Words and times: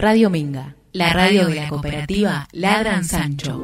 Radio 0.00 0.30
Minga, 0.30 0.76
la 0.92 1.12
radio 1.12 1.46
de 1.46 1.56
la 1.56 1.68
cooperativa 1.68 2.48
Ladran 2.52 3.04
Sancho. 3.04 3.62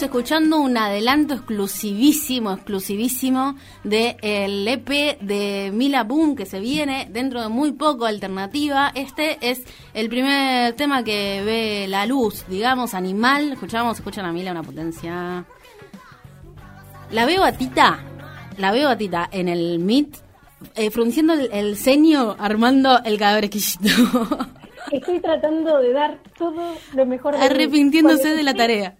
Estamos 0.00 0.16
escuchando 0.16 0.60
un 0.60 0.78
adelanto 0.78 1.34
exclusivísimo, 1.34 2.52
exclusivísimo 2.52 3.56
del 3.84 4.66
EP 4.66 5.20
de 5.20 5.70
Mila 5.74 6.04
Boom 6.04 6.36
que 6.36 6.46
se 6.46 6.58
viene 6.58 7.06
dentro 7.10 7.42
de 7.42 7.50
muy 7.50 7.72
poco, 7.72 8.06
Alternativa. 8.06 8.92
Este 8.94 9.36
es 9.42 9.62
el 9.92 10.08
primer 10.08 10.72
tema 10.72 11.04
que 11.04 11.42
ve 11.44 11.86
la 11.86 12.06
luz, 12.06 12.46
digamos, 12.48 12.94
animal. 12.94 13.52
Escuchamos, 13.52 13.98
escuchan 13.98 14.24
a 14.24 14.32
Mila, 14.32 14.52
una 14.52 14.62
potencia. 14.62 15.44
La 17.10 17.26
veo 17.26 17.44
a 17.44 17.52
Tita, 17.52 17.98
la 18.56 18.72
veo 18.72 18.88
a 18.88 18.96
Tita 18.96 19.28
en 19.30 19.50
el 19.50 19.80
Meet, 19.80 20.16
eh, 20.76 20.90
frunciendo 20.90 21.34
el, 21.34 21.50
el 21.52 21.76
ceño, 21.76 22.36
armando 22.38 23.02
el 23.04 23.18
cabrequillito, 23.18 24.48
Estoy 24.90 25.20
tratando 25.20 25.78
de 25.78 25.92
dar 25.92 26.18
todo 26.36 26.74
lo 26.94 27.06
mejor 27.06 27.36
de 27.36 27.44
arrepintiéndose 27.44 28.34
de 28.34 28.42
la 28.42 28.54
tarea. 28.54 28.96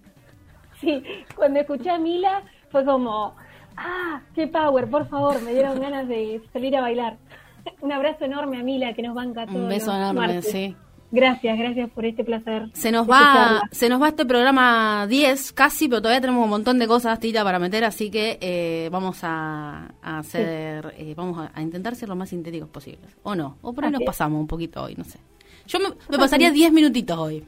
Sí, 0.81 1.03
cuando 1.35 1.59
escuché 1.59 1.89
a 1.91 1.97
Mila 1.99 2.43
fue 2.71 2.83
como, 2.83 3.35
ah, 3.77 4.21
qué 4.33 4.47
power, 4.47 4.89
por 4.89 5.07
favor, 5.07 5.41
me 5.43 5.53
dieron 5.53 5.79
ganas 5.79 6.07
de 6.07 6.41
salir 6.51 6.75
a 6.75 6.81
bailar. 6.81 7.17
Un 7.81 7.91
abrazo 7.91 8.25
enorme 8.25 8.59
a 8.59 8.63
Mila 8.63 8.93
que 8.93 9.03
nos 9.03 9.13
banca 9.15 9.45
todos 9.45 9.59
Un 9.61 9.69
beso 9.69 9.95
enorme, 9.95 10.19
martes. 10.19 10.51
sí. 10.51 10.75
Gracias, 11.13 11.57
gracias 11.57 11.89
por 11.89 12.05
este 12.05 12.23
placer. 12.23 12.69
Se 12.71 12.89
nos 12.89 13.05
va, 13.05 13.63
se 13.71 13.89
nos 13.89 14.01
va 14.01 14.07
este 14.07 14.25
programa 14.25 15.05
10 15.09 15.51
casi, 15.51 15.89
pero 15.89 16.01
todavía 16.01 16.21
tenemos 16.21 16.41
un 16.41 16.49
montón 16.49 16.79
de 16.79 16.87
cosas, 16.87 17.19
Tita, 17.19 17.43
para 17.43 17.59
meter, 17.59 17.83
así 17.83 18.09
que 18.09 18.37
eh, 18.39 18.87
vamos 18.93 19.19
a, 19.23 19.91
a 20.01 20.19
hacer, 20.19 20.93
eh, 20.97 21.13
vamos 21.17 21.37
a, 21.37 21.51
a 21.53 21.61
intentar 21.61 21.97
ser 21.97 22.07
lo 22.07 22.15
más 22.15 22.29
sintéticos 22.29 22.69
posibles. 22.69 23.13
O 23.23 23.35
no, 23.35 23.57
o 23.61 23.73
por 23.73 23.83
ahí 23.83 23.89
Así 23.89 23.99
nos 23.99 24.05
pasamos 24.07 24.39
un 24.39 24.47
poquito 24.47 24.83
hoy, 24.83 24.95
no 24.95 25.03
sé. 25.03 25.19
Yo 25.67 25.79
me, 25.79 25.89
me 26.09 26.17
pasaría 26.17 26.49
10 26.49 26.71
minutitos 26.71 27.17
hoy. 27.17 27.43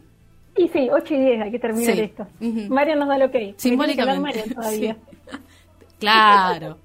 Y 0.55 0.67
sí, 0.69 0.87
8 0.91 1.13
y 1.13 1.17
10 1.19 1.41
hay 1.41 1.51
que 1.51 1.59
terminar 1.59 1.95
Sí. 1.95 2.01
esto. 2.01 2.27
Ujú. 2.41 2.73
Mario 2.73 2.95
nos 2.95 3.07
da 3.07 3.17
lo 3.17 3.31
que. 3.31 3.53
Simbólicamente. 3.57 4.49
Todavía. 4.53 4.97
Sí. 5.31 5.37
Claro. 5.99 6.77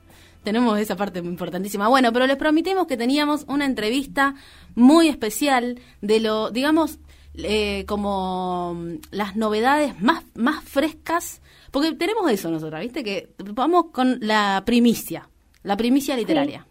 Tenemos 0.45 0.79
esa 0.79 0.97
parte 0.97 1.19
importantísima. 1.19 1.89
Bueno, 1.89 2.13
pero 2.13 2.27
les 2.27 2.37
prometimos 2.37 2.87
que 2.87 2.97
teníamos 2.97 3.45
una 3.49 3.65
entrevista 3.67 4.35
muy 4.77 5.09
especial 5.09 5.81
de 6.01 6.21
lo, 6.21 6.51
digamos, 6.51 7.01
eh, 7.35 7.85
como 7.87 8.75
mm, 8.75 8.95
las 9.11 9.35
novedades 9.37 10.01
más, 10.01 10.25
más 10.35 10.63
frescas, 10.63 11.43
porque 11.73 11.93
tenemos 11.93 12.31
eso 12.31 12.51
nosotras, 12.51 12.81
¿viste? 12.83 13.03
Que 13.03 13.31
vamos 13.39 13.87
con 13.93 14.19
la 14.21 14.63
primicia, 14.65 15.29
la 15.65 15.77
primicia 15.77 16.17
literaria. 16.17 16.67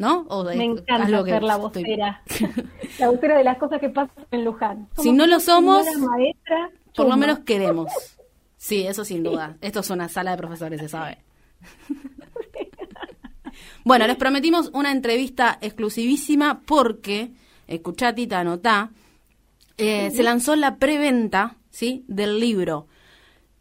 ¿No? 0.00 0.24
O 0.30 0.44
de- 0.44 0.56
Me 0.56 0.64
encanta 0.64 0.94
algo 1.04 1.24
que 1.24 1.30
ser 1.32 1.42
la 1.42 1.56
estoy- 1.56 1.82
vocera. 1.82 2.22
la 2.98 3.10
vocera 3.10 3.36
de 3.36 3.44
las 3.44 3.58
cosas 3.58 3.80
que 3.80 3.90
pasan 3.90 4.24
en 4.30 4.44
Luján. 4.46 4.88
Si 4.96 5.12
no 5.12 5.26
lo 5.26 5.38
somos, 5.40 5.84
maestra, 5.98 6.70
Por 6.96 7.06
lo 7.06 7.18
menos 7.18 7.40
queremos. 7.40 7.92
Sí, 8.56 8.86
eso 8.86 9.04
sin 9.04 9.22
duda. 9.22 9.58
Esto 9.60 9.80
es 9.80 9.90
una 9.90 10.08
sala 10.08 10.30
de 10.30 10.36
profesores, 10.38 10.80
se 10.80 10.88
sabe. 10.96 11.18
Bueno, 13.84 14.06
les 14.06 14.16
prometimos 14.16 14.70
una 14.72 14.90
entrevista 14.92 15.58
exclusivísima 15.60 16.60
porque, 16.64 17.32
escuchá 17.66 18.14
Tita, 18.14 18.40
anotá, 18.40 18.90
eh, 19.76 20.10
se 20.10 20.22
lanzó 20.22 20.56
la 20.56 20.76
preventa 20.76 21.56
¿sí? 21.70 22.04
del 22.06 22.38
libro 22.40 22.86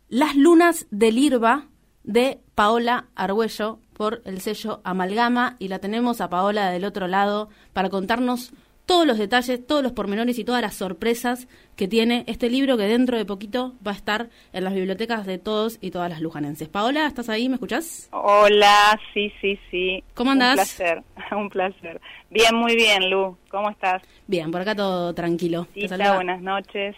Las 0.09 0.35
lunas 0.35 0.87
del 0.91 1.17
Irba 1.17 1.67
de 2.03 2.39
Paola 2.55 3.07
Argüello 3.15 3.79
por 3.99 4.21
el 4.23 4.39
sello 4.39 4.79
Amalgama 4.85 5.57
y 5.59 5.67
la 5.67 5.79
tenemos 5.79 6.21
a 6.21 6.29
Paola 6.29 6.71
del 6.71 6.85
otro 6.85 7.09
lado 7.09 7.49
para 7.73 7.89
contarnos 7.89 8.53
todos 8.85 9.05
los 9.05 9.17
detalles, 9.17 9.67
todos 9.67 9.83
los 9.83 9.91
pormenores 9.91 10.39
y 10.39 10.45
todas 10.45 10.61
las 10.61 10.73
sorpresas 10.75 11.49
que 11.75 11.89
tiene 11.89 12.23
este 12.25 12.49
libro 12.49 12.77
que 12.77 12.83
dentro 12.83 13.17
de 13.17 13.25
poquito 13.25 13.75
va 13.85 13.91
a 13.91 13.95
estar 13.95 14.29
en 14.53 14.63
las 14.63 14.73
bibliotecas 14.73 15.25
de 15.25 15.37
todos 15.37 15.79
y 15.81 15.91
todas 15.91 16.09
las 16.09 16.21
lujanenses. 16.21 16.69
Paola, 16.69 17.07
¿estás 17.07 17.27
ahí? 17.27 17.49
¿Me 17.49 17.55
escuchás? 17.55 18.07
Hola, 18.13 18.97
sí, 19.13 19.33
sí, 19.41 19.59
sí. 19.69 20.01
¿Cómo 20.13 20.31
andás? 20.31 20.51
Un 20.51 20.55
placer, 20.55 21.03
un 21.37 21.49
placer. 21.49 22.01
Bien, 22.29 22.55
muy 22.55 22.75
bien, 22.77 23.09
Lu. 23.09 23.37
¿Cómo 23.51 23.69
estás? 23.69 24.01
Bien, 24.27 24.49
por 24.49 24.61
acá 24.61 24.75
todo 24.75 25.13
tranquilo. 25.13 25.65
Te 25.73 25.81
Tita, 25.81 25.89
saluda- 25.97 26.15
buenas 26.15 26.41
noches. 26.41 26.95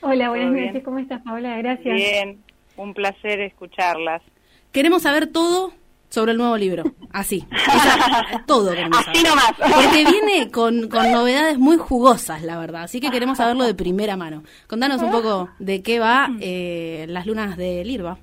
Hola, 0.00 0.28
buenas 0.28 0.52
noches. 0.52 0.84
¿Cómo 0.84 1.00
estás, 1.00 1.20
Paola? 1.22 1.56
Gracias. 1.58 1.92
Bien, 1.96 2.40
un 2.76 2.94
placer 2.94 3.40
escucharlas. 3.40 4.22
Queremos 4.70 5.02
saber 5.02 5.26
todo 5.26 5.72
sobre 6.08 6.32
el 6.32 6.38
nuevo 6.38 6.56
libro. 6.56 6.84
Así. 7.12 7.46
Esa- 7.52 8.44
todo 8.46 8.70
queremos 8.70 8.98
Así 9.06 9.22
nomás. 9.22 9.52
Porque 9.56 10.04
viene 10.10 10.50
con, 10.50 10.88
con 10.88 11.10
novedades 11.12 11.58
muy 11.58 11.76
jugosas, 11.76 12.42
la 12.42 12.58
verdad. 12.58 12.82
Así 12.84 13.00
que 13.00 13.10
queremos 13.10 13.38
saberlo 13.38 13.64
de 13.64 13.74
primera 13.74 14.16
mano. 14.16 14.42
Contanos 14.66 15.02
un 15.02 15.10
poco 15.10 15.50
de 15.58 15.82
qué 15.82 15.98
va 15.98 16.30
eh, 16.40 17.06
Las 17.08 17.26
Lunas 17.26 17.56
de 17.56 17.84
Lirva. 17.84 18.18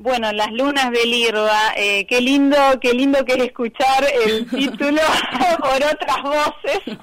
Bueno, 0.00 0.30
las 0.32 0.52
lunas 0.52 0.92
del 0.92 1.12
Irba, 1.12 1.72
eh, 1.76 2.06
qué 2.06 2.20
lindo, 2.20 2.56
qué 2.80 2.92
lindo 2.94 3.24
que 3.24 3.32
es 3.32 3.38
escuchar 3.46 4.06
el 4.24 4.46
título 4.50 5.00
por 5.58 5.74
otras 5.74 6.22
voces. 6.22 6.98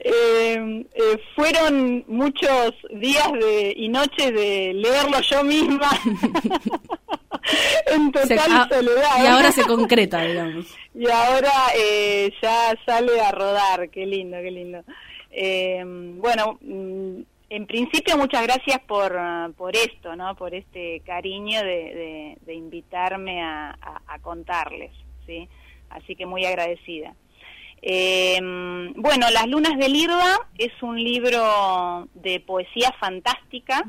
Eh, 0.00 0.84
eh, 0.94 1.18
fueron 1.34 2.04
muchos 2.08 2.74
días 2.92 3.32
de, 3.32 3.72
y 3.74 3.88
noches 3.88 4.34
de 4.34 4.72
leerlo 4.74 5.18
yo 5.22 5.42
misma 5.44 5.88
en 7.86 8.12
Se- 8.12 8.34
total 8.36 8.50
ah, 8.50 8.68
soledad. 8.70 9.22
y 9.22 9.26
ahora 9.26 9.52
se 9.52 9.64
concreta, 9.64 10.22
digamos. 10.22 10.66
Y 10.96 11.10
ahora 11.10 11.50
eh, 11.76 12.32
ya 12.40 12.72
sale 12.86 13.20
a 13.20 13.32
rodar, 13.32 13.90
qué 13.90 14.06
lindo, 14.06 14.36
qué 14.40 14.50
lindo. 14.52 14.82
Eh, 15.32 15.82
bueno, 15.84 16.56
mm, 16.60 17.20
en 17.50 17.66
principio 17.66 18.16
muchas 18.16 18.44
gracias 18.44 18.78
por, 18.86 19.12
por 19.56 19.74
esto, 19.74 20.14
¿no? 20.14 20.36
Por 20.36 20.54
este 20.54 21.00
cariño 21.04 21.60
de, 21.62 21.66
de- 21.66 22.38
de 22.46 22.54
invitarme 22.54 23.42
a, 23.42 23.70
a- 23.70 24.02
a 24.06 24.18
contarles, 24.20 24.92
¿sí? 25.26 25.48
así 25.90 26.14
que 26.14 26.26
muy 26.26 26.44
agradecida. 26.44 27.12
Eh, 27.82 28.38
bueno, 28.96 29.28
Las 29.30 29.46
Lunas 29.48 29.76
del 29.76 29.94
Irba 29.96 30.48
es 30.58 30.72
un 30.80 31.02
libro 31.02 32.08
de 32.14 32.40
poesía 32.40 32.92
fantástica 32.98 33.84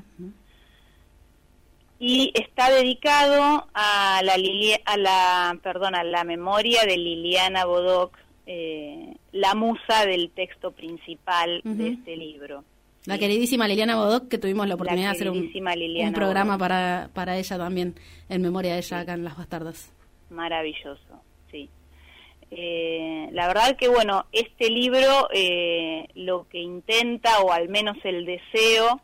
y 2.00 2.31
está 2.33 2.69
dedicado 2.71 3.68
a 3.74 4.21
la, 4.24 4.36
a 4.86 4.97
la, 4.97 5.59
perdón, 5.63 5.95
a 5.95 6.03
la 6.03 6.24
memoria 6.24 6.83
de 6.86 6.97
Liliana 6.97 7.65
Bodoc, 7.65 8.18
eh, 8.45 9.15
la 9.31 9.56
musa 9.56 10.06
del 10.06 10.30
texto 10.31 10.71
principal 10.71 11.62
de 11.63 11.89
este 11.89 12.15
libro. 12.15 12.63
La 13.06 13.15
Sí. 13.15 13.19
queridísima 13.21 13.68
Liliana 13.68 13.95
Bodoc, 13.95 14.27
que 14.27 14.38
tuvimos 14.38 14.68
la 14.68 14.75
oportunidad 14.75 15.12
de 15.12 15.15
hacer 15.15 15.30
un, 15.30 15.51
programa 16.13 16.57
para, 16.57 17.09
para 17.13 17.38
ella 17.38 17.57
también, 17.57 17.95
en 18.30 18.42
memoria 18.42 18.74
de 18.74 18.80
ella 18.80 19.00
acá 19.00 19.13
en 19.13 19.24
Las 19.24 19.38
Bastardas. 19.38 19.94
Maravilloso, 20.30 21.21
sí. 21.51 21.69
Eh, 22.51 23.30
la 23.31 23.47
verdad 23.47 23.75
que, 23.77 23.88
bueno, 23.88 24.25
este 24.31 24.69
libro 24.69 25.30
eh, 25.33 26.07
lo 26.15 26.47
que 26.50 26.59
intenta, 26.59 27.39
o 27.39 27.51
al 27.51 27.69
menos 27.69 27.97
el 28.03 28.25
deseo 28.25 29.01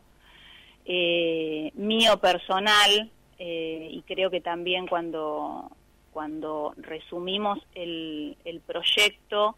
eh, 0.84 1.70
mío 1.74 2.18
personal, 2.18 3.10
eh, 3.38 3.88
y 3.90 4.02
creo 4.02 4.30
que 4.30 4.40
también 4.40 4.86
cuando, 4.86 5.70
cuando 6.12 6.74
resumimos 6.76 7.58
el, 7.74 8.36
el 8.44 8.60
proyecto 8.60 9.56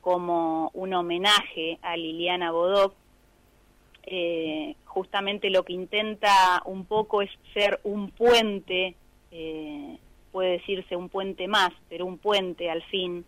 como 0.00 0.70
un 0.74 0.94
homenaje 0.94 1.78
a 1.82 1.96
Liliana 1.96 2.50
Bodoc, 2.50 2.94
eh, 4.10 4.74
justamente 4.86 5.50
lo 5.50 5.64
que 5.64 5.74
intenta 5.74 6.62
un 6.64 6.86
poco 6.86 7.20
es 7.20 7.30
ser 7.52 7.78
un 7.84 8.10
puente, 8.10 8.94
eh, 9.30 9.98
puede 10.32 10.52
decirse 10.52 10.96
un 10.96 11.10
puente 11.10 11.46
más, 11.46 11.72
pero 11.90 12.06
un 12.06 12.16
puente 12.16 12.70
al 12.70 12.82
fin. 12.84 13.26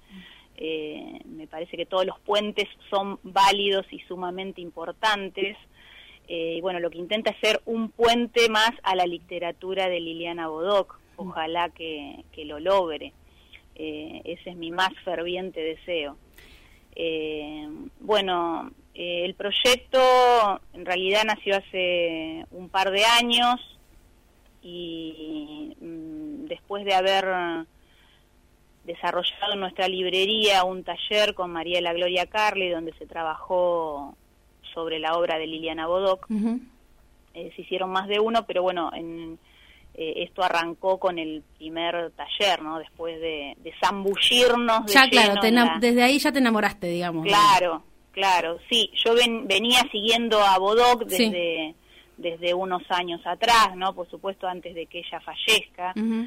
Eh, 0.56 1.20
me 1.26 1.46
parece 1.46 1.76
que 1.76 1.84
todos 1.84 2.06
los 2.06 2.18
puentes 2.20 2.66
son 2.88 3.18
válidos 3.22 3.84
y 3.90 3.98
sumamente 4.00 4.62
importantes. 4.62 5.56
Eh, 6.32 6.54
y 6.58 6.60
bueno, 6.60 6.78
lo 6.78 6.90
que 6.90 6.98
intenta 6.98 7.30
es 7.30 7.40
ser 7.40 7.60
un 7.64 7.90
puente 7.90 8.48
más 8.48 8.70
a 8.84 8.94
la 8.94 9.04
literatura 9.04 9.88
de 9.88 9.98
Liliana 9.98 10.46
Bodoc. 10.46 11.00
Ojalá 11.16 11.70
que, 11.70 12.24
que 12.30 12.44
lo 12.44 12.60
logre. 12.60 13.12
Eh, 13.74 14.22
ese 14.24 14.50
es 14.50 14.56
mi 14.56 14.70
más 14.70 14.90
ferviente 15.04 15.60
deseo. 15.60 16.16
Eh, 16.94 17.68
bueno, 17.98 18.70
eh, 18.94 19.24
el 19.24 19.34
proyecto 19.34 20.60
en 20.72 20.86
realidad 20.86 21.24
nació 21.24 21.56
hace 21.56 22.46
un 22.52 22.68
par 22.68 22.92
de 22.92 23.04
años 23.04 23.58
y 24.62 25.74
mm, 25.80 26.44
después 26.44 26.84
de 26.84 26.94
haber 26.94 27.66
desarrollado 28.84 29.54
en 29.54 29.60
nuestra 29.60 29.88
librería 29.88 30.62
un 30.62 30.84
taller 30.84 31.34
con 31.34 31.50
María 31.50 31.78
de 31.78 31.82
la 31.82 31.92
Gloria 31.92 32.26
Carli 32.26 32.68
donde 32.68 32.92
se 32.98 33.06
trabajó 33.06 34.14
sobre 34.74 34.98
la 34.98 35.14
obra 35.16 35.38
de 35.38 35.46
Liliana 35.46 35.86
Bodoc, 35.86 36.26
eh, 37.34 37.52
se 37.54 37.62
hicieron 37.62 37.90
más 37.90 38.08
de 38.08 38.18
uno, 38.20 38.44
pero 38.46 38.62
bueno, 38.62 38.90
en, 38.94 39.38
eh, 39.94 40.14
esto 40.24 40.42
arrancó 40.42 40.98
con 40.98 41.18
el 41.18 41.42
primer 41.58 42.12
taller, 42.12 42.62
¿no? 42.62 42.78
Después 42.78 43.20
de, 43.20 43.56
de 43.62 43.72
zambullirnos 43.82 44.86
de 44.86 44.92
Ya, 44.92 45.08
claro, 45.08 45.40
te 45.40 45.50
la- 45.50 45.76
desde 45.80 46.02
ahí 46.02 46.18
ya 46.18 46.32
te 46.32 46.38
enamoraste, 46.38 46.88
digamos. 46.88 47.26
Claro, 47.26 47.82
claro, 48.12 48.58
sí. 48.70 48.90
Yo 49.04 49.14
ven- 49.14 49.46
venía 49.46 49.80
siguiendo 49.92 50.40
a 50.40 50.58
Bodoc 50.58 51.08
Sí. 51.08 51.24
desde, 51.30 51.74
desde 52.16 52.54
unos 52.54 52.82
años 52.90 53.20
atrás, 53.24 53.76
¿no? 53.76 53.94
Por 53.94 54.08
supuesto, 54.10 54.46
antes 54.48 54.74
de 54.74 54.86
que 54.86 54.98
ella 55.00 55.20
fallezca. 55.20 55.92
Ujú. 55.96 56.26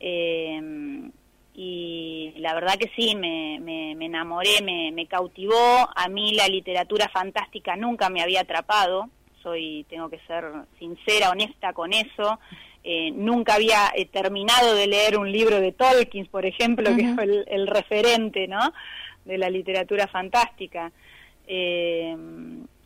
Eh, 0.00 1.10
y 1.54 2.34
la 2.38 2.52
verdad 2.54 2.74
que 2.74 2.90
sí, 2.96 3.14
me, 3.14 3.58
me, 3.60 3.94
me 3.94 4.06
enamoré, 4.06 4.60
me, 4.62 4.90
me 4.92 5.06
cautivó. 5.06 5.88
A 5.94 6.08
mí 6.08 6.34
la 6.34 6.48
literatura 6.48 7.08
fantástica 7.08 7.76
nunca 7.76 8.10
me 8.10 8.22
había 8.22 8.40
atrapado. 8.40 9.08
Soy, 9.42 9.86
tengo 9.88 10.08
que 10.08 10.18
ser 10.26 10.44
sincera, 10.78 11.30
honesta 11.30 11.72
con 11.72 11.92
eso. 11.92 12.40
Eh, 12.82 13.12
nunca 13.12 13.54
había 13.54 13.92
eh, 13.94 14.06
terminado 14.06 14.74
de 14.74 14.86
leer 14.86 15.16
un 15.16 15.30
libro 15.30 15.60
de 15.60 15.72
Tolkien, 15.72 16.26
por 16.26 16.44
ejemplo, 16.44 16.94
que 16.96 17.14
fue 17.14 17.24
el, 17.24 17.44
el 17.46 17.66
referente, 17.66 18.48
¿no? 18.48 18.72
De 19.24 19.38
la 19.38 19.48
literatura 19.48 20.06
fantástica. 20.08 20.90
Eh, 21.46 22.16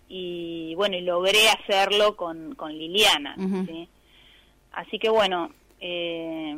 y 0.09 0.75
bueno, 0.75 0.97
y 0.97 1.03
logré 1.03 1.49
hacerlo 1.49 2.17
con, 2.17 2.55
con 2.55 2.77
Liliana. 2.77 3.37
¿sí? 3.67 3.89
Así 4.73 4.99
que 4.99 5.11
bueno, 5.11 5.51
eh, 5.81 6.55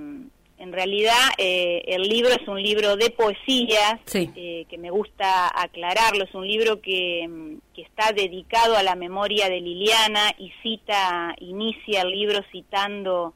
en 0.60 0.72
realidad 0.72 1.16
eh, 1.38 1.82
el 1.86 2.02
libro 2.02 2.30
es 2.30 2.46
un 2.46 2.62
libro 2.62 2.94
de 2.96 3.10
poesías, 3.10 3.98
Sí. 4.04 4.30
eh, 4.36 4.66
que 4.68 4.76
me 4.78 4.90
gusta 4.90 5.48
aclararlo, 5.60 6.24
es 6.24 6.34
un 6.34 6.46
libro 6.46 6.80
que, 6.82 7.26
mm, 7.26 7.56
que 7.74 7.82
está 7.82 8.12
dedicado 8.12 8.76
a 8.76 8.82
la 8.82 8.94
memoria 8.94 9.48
de 9.48 9.60
Liliana 9.60 10.32
y 10.38 10.52
cita, 10.62 11.34
inicia 11.40 12.02
el 12.02 12.10
libro 12.10 12.40
citando, 12.52 13.32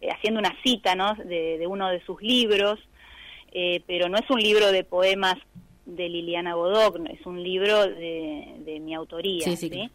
eh, 0.00 0.10
haciendo 0.10 0.38
una 0.38 0.56
cita 0.62 0.94
¿no? 0.94 1.14
de, 1.16 1.58
de 1.58 1.66
uno 1.66 1.90
de 1.90 2.00
sus 2.04 2.22
libros, 2.22 2.78
eh, 3.52 3.82
pero 3.88 4.08
no 4.08 4.16
es 4.16 4.30
un 4.30 4.40
libro 4.40 4.70
de 4.70 4.84
poemas 4.84 5.34
de 5.86 6.08
Liliana 6.08 6.54
Bodoc, 6.54 7.00
es 7.10 7.26
un 7.26 7.42
libro 7.42 7.84
de, 7.88 8.44
de 8.64 8.78
mi 8.78 8.94
autoría. 8.94 9.42
Sí, 9.44 9.56
sí, 9.56 9.68
¿sí? 9.68 9.90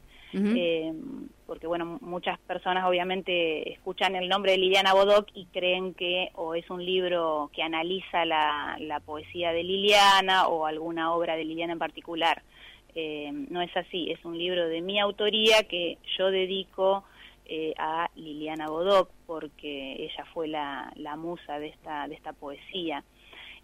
Porque 1.46 1.68
bueno, 1.68 2.00
muchas 2.02 2.40
personas 2.40 2.86
obviamente 2.86 3.72
escuchan 3.74 4.16
el 4.16 4.28
nombre 4.28 4.54
de 4.54 4.58
Liliana 4.58 4.94
Bodoc 4.94 5.28
y 5.34 5.46
creen 5.46 5.94
que 5.94 6.30
o 6.34 6.56
es 6.56 6.70
un 6.70 6.84
libro 6.84 7.52
que 7.54 7.62
analiza 7.62 8.26
la, 8.26 8.78
la 8.80 9.00
poesía 9.00 9.52
de 9.52 9.64
Liliana 9.64 10.48
o 10.48 10.66
alguna 10.66 11.14
obra 11.14 11.36
de 11.36 11.46
Liliana 11.46 11.74
en 11.74 11.80
particular. 11.80 12.42
Eh, 12.96 13.30
no 13.50 13.62
es 13.62 13.76
así, 13.76 14.10
es 14.10 14.24
un 14.24 14.38
libro 14.38 14.68
de 14.70 14.82
mi 14.82 15.00
autoría 15.00 15.64
que 15.64 15.98
yo 16.18 16.32
dedico 16.32 17.04
eh, 17.46 17.74
a 17.78 18.10
Liliana 18.16 18.70
Bodoc 18.70 19.10
porque 19.28 20.04
ella 20.04 20.26
fue 20.34 20.48
la, 20.48 20.92
la 20.96 21.16
musa 21.16 21.60
de 21.60 21.68
esta, 21.68 22.08
de 22.08 22.16
esta 22.16 22.34
poesía. 22.34 23.04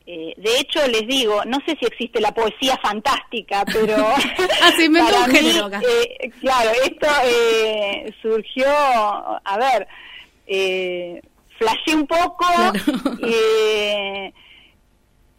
Eh, 0.05 0.33
de 0.35 0.59
hecho, 0.59 0.85
les 0.87 1.05
digo, 1.07 1.43
no 1.45 1.59
sé 1.65 1.77
si 1.79 1.85
existe 1.85 2.19
la 2.19 2.33
poesía 2.33 2.77
fantástica, 2.81 3.63
pero 3.71 3.95
Ah, 4.61 4.71
inventó 4.83 5.13
para 5.13 5.27
mí, 5.27 5.39
eh, 5.87 6.31
claro, 6.41 6.71
esto 6.83 7.07
eh, 7.23 8.11
surgió, 8.21 8.65
a 8.67 9.57
ver, 9.59 9.87
eh, 10.47 11.21
flashé 11.57 11.95
un 11.95 12.07
poco, 12.07 12.45
Claro. 12.47 12.73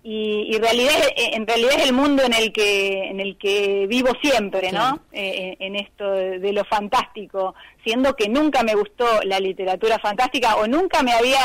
y, 0.05 0.49
y 0.55 0.59
realidad, 0.59 0.94
eh, 1.17 1.31
en 1.35 1.47
realidad 1.47 1.75
es 1.79 1.87
el 1.87 1.93
mundo 1.93 2.25
en 2.25 2.32
el 2.32 2.53
que 2.53 3.05
en 3.08 3.20
el 3.20 3.36
que 3.39 3.86
vivo 3.89 4.10
siempre, 4.20 4.70
Claro. 4.70 4.96
¿no? 4.96 5.03
Eh, 5.13 5.56
en 5.60 5.77
esto 5.77 6.10
de, 6.10 6.39
de 6.41 6.53
lo 6.53 6.65
fantástico, 6.65 7.55
siendo 7.84 8.17
que 8.17 8.29
nunca 8.29 8.63
me 8.65 8.75
gustó 8.75 9.06
la 9.25 9.39
literatura 9.39 9.98
fantástica 10.01 10.56
o 10.56 10.67
nunca 10.67 11.03
me 11.03 11.13
había 11.13 11.39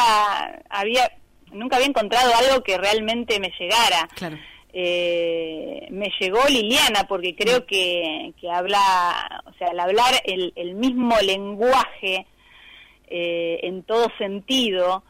había 0.69 1.11
nunca 1.51 1.75
había 1.77 1.87
encontrado 1.87 2.31
algo 2.35 2.63
que 2.63 2.77
realmente 2.77 3.39
me 3.39 3.51
llegara. 3.59 4.07
Claro. 4.15 4.37
Eh, 4.73 5.87
me 5.89 6.11
llegó 6.19 6.39
Liliana 6.47 7.05
porque 7.07 7.35
creo 7.35 7.65
que, 7.65 8.33
que 8.39 8.51
habla, 8.51 9.41
o 9.45 9.53
sea, 9.53 9.69
al 9.69 9.79
hablar 9.79 10.13
el, 10.23 10.53
el 10.55 10.75
mismo 10.75 11.15
lenguaje 11.19 12.27
eh, 13.07 13.59
en 13.63 13.81
todo 13.83 14.07
sentido 14.19 15.03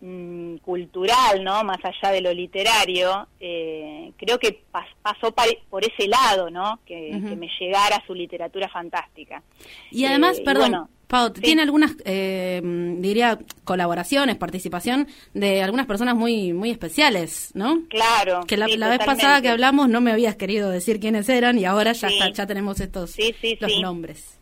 mm, 0.00 0.56
cultural, 0.58 1.44
¿no? 1.44 1.62
Más 1.64 1.78
allá 1.84 2.12
de 2.12 2.20
lo 2.22 2.32
literario, 2.32 3.28
eh, 3.40 4.12
creo 4.16 4.38
que 4.38 4.62
pas- 4.72 4.94
pasó 5.02 5.32
pa- 5.32 5.44
por 5.68 5.84
ese 5.84 6.06
lado, 6.08 6.48
¿no? 6.50 6.78
Que, 6.86 7.10
me 7.36 7.48
llegara 7.60 8.02
su 8.06 8.14
literatura 8.14 8.68
fantástica. 8.68 9.42
Y 9.90 10.04
además, 10.04 10.38
Eh, 10.38 10.42
y 10.42 10.44
perdón, 10.44 10.70
bueno, 10.70 10.88
Pau, 11.06 11.32
sí. 11.34 11.40
tiene 11.40 11.62
algunas, 11.62 11.96
eh, 12.04 12.60
diría, 12.98 13.38
colaboraciones, 13.64 14.36
participación 14.36 15.06
de 15.34 15.62
algunas 15.62 15.86
personas 15.86 16.16
muy 16.16 16.52
muy 16.52 16.70
especiales, 16.70 17.52
¿no? 17.54 17.82
Claro. 17.88 18.40
Que 18.46 18.56
la, 18.56 18.66
sí, 18.66 18.76
la 18.76 18.88
vez 18.88 18.98
pasada 18.98 19.40
que 19.40 19.48
hablamos 19.48 19.88
no 19.88 20.00
me 20.00 20.10
habías 20.10 20.34
querido 20.36 20.68
decir 20.70 20.98
quiénes 20.98 21.28
eran 21.28 21.58
y 21.58 21.64
ahora 21.64 21.92
ya, 21.92 22.08
Sí. 22.08 22.14
está- 22.18 22.30
ya 22.32 22.46
tenemos 22.46 22.80
estos 22.80 23.10
Sí, 23.12 23.34
sí, 23.40 23.56
los 23.60 23.72
sí. 23.72 23.80
nombres. 23.82 24.40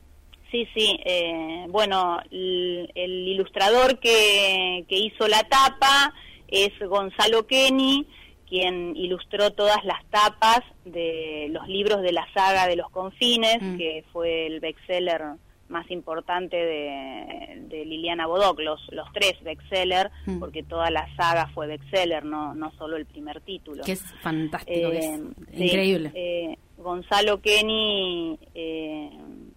Sí, 0.50 0.66
sí. 0.74 0.98
eh, 1.04 1.66
bueno, 1.68 2.18
el, 2.30 2.90
el 2.94 3.28
ilustrador 3.28 3.98
que, 3.98 4.84
que 4.88 4.96
hizo 4.98 5.26
la 5.28 5.42
tapa 5.42 6.14
es 6.48 6.70
Gonzalo 6.88 7.46
Kenny, 7.46 8.06
quien 8.48 8.94
ilustró 8.96 9.50
todas 9.52 9.84
las 9.84 10.04
tapas 10.10 10.60
de 10.84 11.48
los 11.50 11.66
libros 11.66 12.02
de 12.02 12.12
la 12.12 12.26
saga 12.32 12.68
de 12.68 12.76
los 12.76 12.88
confines, 12.90 13.58
Mm. 13.60 13.76
que 13.78 14.04
fue 14.12 14.46
el 14.46 14.60
bestseller 14.60 15.22
más 15.68 15.90
importante 15.90 16.56
de, 16.56 17.62
de 17.68 17.84
Liliana 17.86 18.26
Bodoc, 18.26 18.60
los, 18.60 18.80
los 18.92 19.10
tres 19.12 19.34
bestseller, 19.42 20.10
Mm. 20.26 20.38
porque 20.38 20.62
toda 20.62 20.90
la 20.90 21.06
saga 21.16 21.48
fue 21.54 21.66
bestseller, 21.66 22.24
no, 22.24 22.54
no 22.54 22.70
solo 22.78 22.96
el 22.96 23.06
primer 23.06 23.40
título. 23.40 23.82
Que 23.84 23.92
es 23.92 24.04
fantástico, 24.22 24.90
que 24.90 24.98
es 24.98 25.04
Eh, 25.04 25.20
sí, 25.56 25.64
increíble. 25.64 26.10
eh, 26.14 26.58
Gonzalo 26.76 27.40
Kenny 27.40 28.38
eh, 28.54 29.10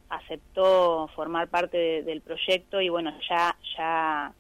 aceptó 0.10 1.10
formar 1.16 1.48
parte 1.50 1.78
de- 1.78 2.04
del 2.04 2.22
proyecto 2.22 2.80
y 2.82 2.90
bueno, 2.90 3.12
ya, 3.30 3.56
ya 3.78 4.34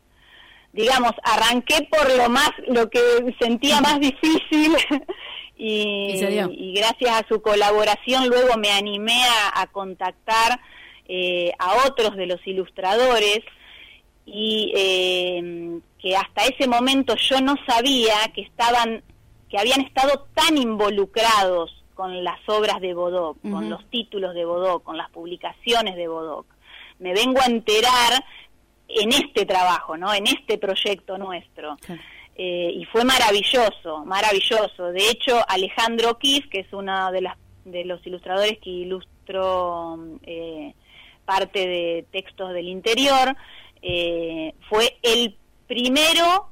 digamos, 0.73 1.11
arranqué 1.23 1.87
por 1.89 2.15
lo 2.17 2.29
más, 2.29 2.51
lo 2.67 2.89
que 2.89 2.99
sentía 3.39 3.81
más 3.81 3.99
difícil 3.99 4.73
y, 5.57 6.13
Y 6.13 6.69
y 6.69 6.73
gracias 6.73 7.11
a 7.21 7.27
su 7.27 7.41
colaboración 7.41 8.29
luego 8.29 8.57
me 8.57 8.71
animé 8.71 9.23
a, 9.23 9.61
a 9.61 9.67
contactar 9.67 10.59
eh, 11.07 11.51
a 11.59 11.87
otros 11.87 12.15
de 12.15 12.25
los 12.25 12.45
ilustradores 12.45 13.39
y 14.25 14.73
eh, 14.75 15.79
que 15.99 16.15
hasta 16.15 16.43
ese 16.43 16.67
momento 16.67 17.15
yo 17.15 17.39
no 17.41 17.55
sabía 17.65 18.15
que 18.35 18.41
estaban, 18.41 19.03
que 19.49 19.57
habían 19.57 19.81
estado 19.81 20.27
tan 20.33 20.57
involucrados 20.57 21.83
con 21.95 22.23
las 22.23 22.37
obras 22.47 22.79
de 22.79 22.93
Bodoc, 22.93 23.41
con 23.41 23.69
los 23.69 23.83
títulos 23.89 24.35
de 24.35 24.45
Bodoc, 24.45 24.83
con 24.83 24.97
las 24.97 25.09
publicaciones 25.09 25.95
de 25.95 26.07
Bodoc. 26.07 26.45
Me 26.99 27.13
vengo 27.13 27.41
a 27.41 27.45
enterar 27.45 28.23
en 28.87 29.11
este 29.11 29.45
trabajo, 29.45 29.97
¿no? 29.97 30.13
En 30.13 30.27
este 30.27 30.57
proyecto 30.57 31.17
nuestro. 31.17 31.77
Eh, 32.35 32.71
y 32.71 32.85
fue 32.85 33.03
maravilloso, 33.03 34.05
maravilloso. 34.05 34.91
De 34.91 35.09
hecho, 35.09 35.43
Alejandro 35.47 36.19
Kif, 36.19 36.47
que 36.49 36.59
es 36.59 36.71
uno 36.71 37.11
de, 37.11 37.21
las, 37.21 37.37
de 37.65 37.83
los 37.85 38.05
ilustradores 38.05 38.59
que 38.59 38.69
ilustró 38.69 39.97
eh, 40.21 40.75
parte 41.27 41.59
de 41.67 42.05
textos 42.11 42.53
del 42.53 42.69
interior, 42.69 43.35
eh, 43.81 44.53
fue 44.69 44.97
el 45.03 45.35
primero, 45.67 46.47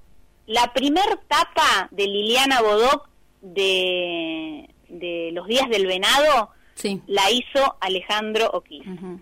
la 0.48 0.74
primer 0.74 1.06
tapa 1.30 1.88
de 1.92 2.06
Liliana 2.08 2.62
Bodoc 2.62 3.08
de, 3.42 4.70
de 4.90 5.30
Los 5.32 5.48
Días 5.48 5.70
del 5.70 5.88
Venado, 5.88 6.50
Sí. 6.76 7.02
la 7.08 7.32
hizo 7.32 7.78
Alejandro. 7.80 8.52
Ujú. 8.54 9.20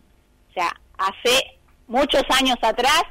O 0.50 0.54
sea, 0.56 0.76
hace 0.98 1.60
muchos 1.88 2.24
años 2.30 2.58
atrás, 2.64 3.04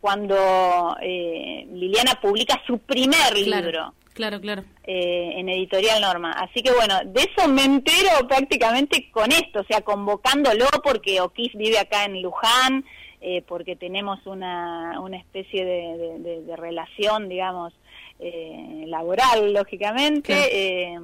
cuando 0.00 0.96
eh, 1.02 1.66
Liliana 1.70 2.18
publica 2.20 2.60
su 2.66 2.78
primer 2.78 3.34
Claro, 3.44 3.66
libro 3.66 3.94
claro, 4.14 4.40
claro. 4.40 4.64
eh, 4.84 5.32
en 5.36 5.48
Editorial 5.48 6.00
Norma. 6.00 6.32
Así 6.32 6.62
que 6.62 6.72
bueno, 6.72 6.94
de 7.04 7.22
eso 7.22 7.48
me 7.48 7.64
entero 7.64 8.10
prácticamente 8.28 9.10
con 9.10 9.30
esto, 9.32 9.60
o 9.60 9.64
sea, 9.64 9.82
convocándolo 9.82 10.66
porque 10.82 11.20
O'Keeffe 11.20 11.58
vive 11.58 11.78
acá 11.78 12.04
en 12.06 12.22
Luján, 12.22 12.84
eh, 13.20 13.42
porque 13.46 13.76
tenemos 13.76 14.26
una, 14.26 15.00
una 15.00 15.16
especie 15.18 15.64
de, 15.64 15.96
de- 15.98 16.18
de- 16.20 16.42
de 16.42 16.56
relación, 16.56 17.28
digamos, 17.28 17.72
eh, 18.20 18.84
laboral, 18.86 19.52
lógicamente, 19.52 20.22
Claro. 20.32 20.48
eh, 20.52 20.98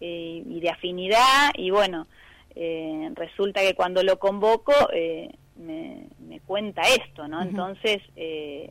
eh, 0.00 0.42
y 0.46 0.60
de 0.60 0.70
afinidad, 0.70 1.50
y 1.56 1.70
bueno, 1.70 2.06
eh, 2.54 3.10
resulta 3.14 3.60
que 3.62 3.74
cuando 3.74 4.02
lo 4.02 4.18
convoco 4.18 4.72
eh, 4.92 5.30
me, 5.56 6.04
me 6.18 6.40
cuenta 6.40 6.82
esto, 6.82 7.26
¿no? 7.28 7.40
Entonces 7.42 7.98
eh, 8.16 8.68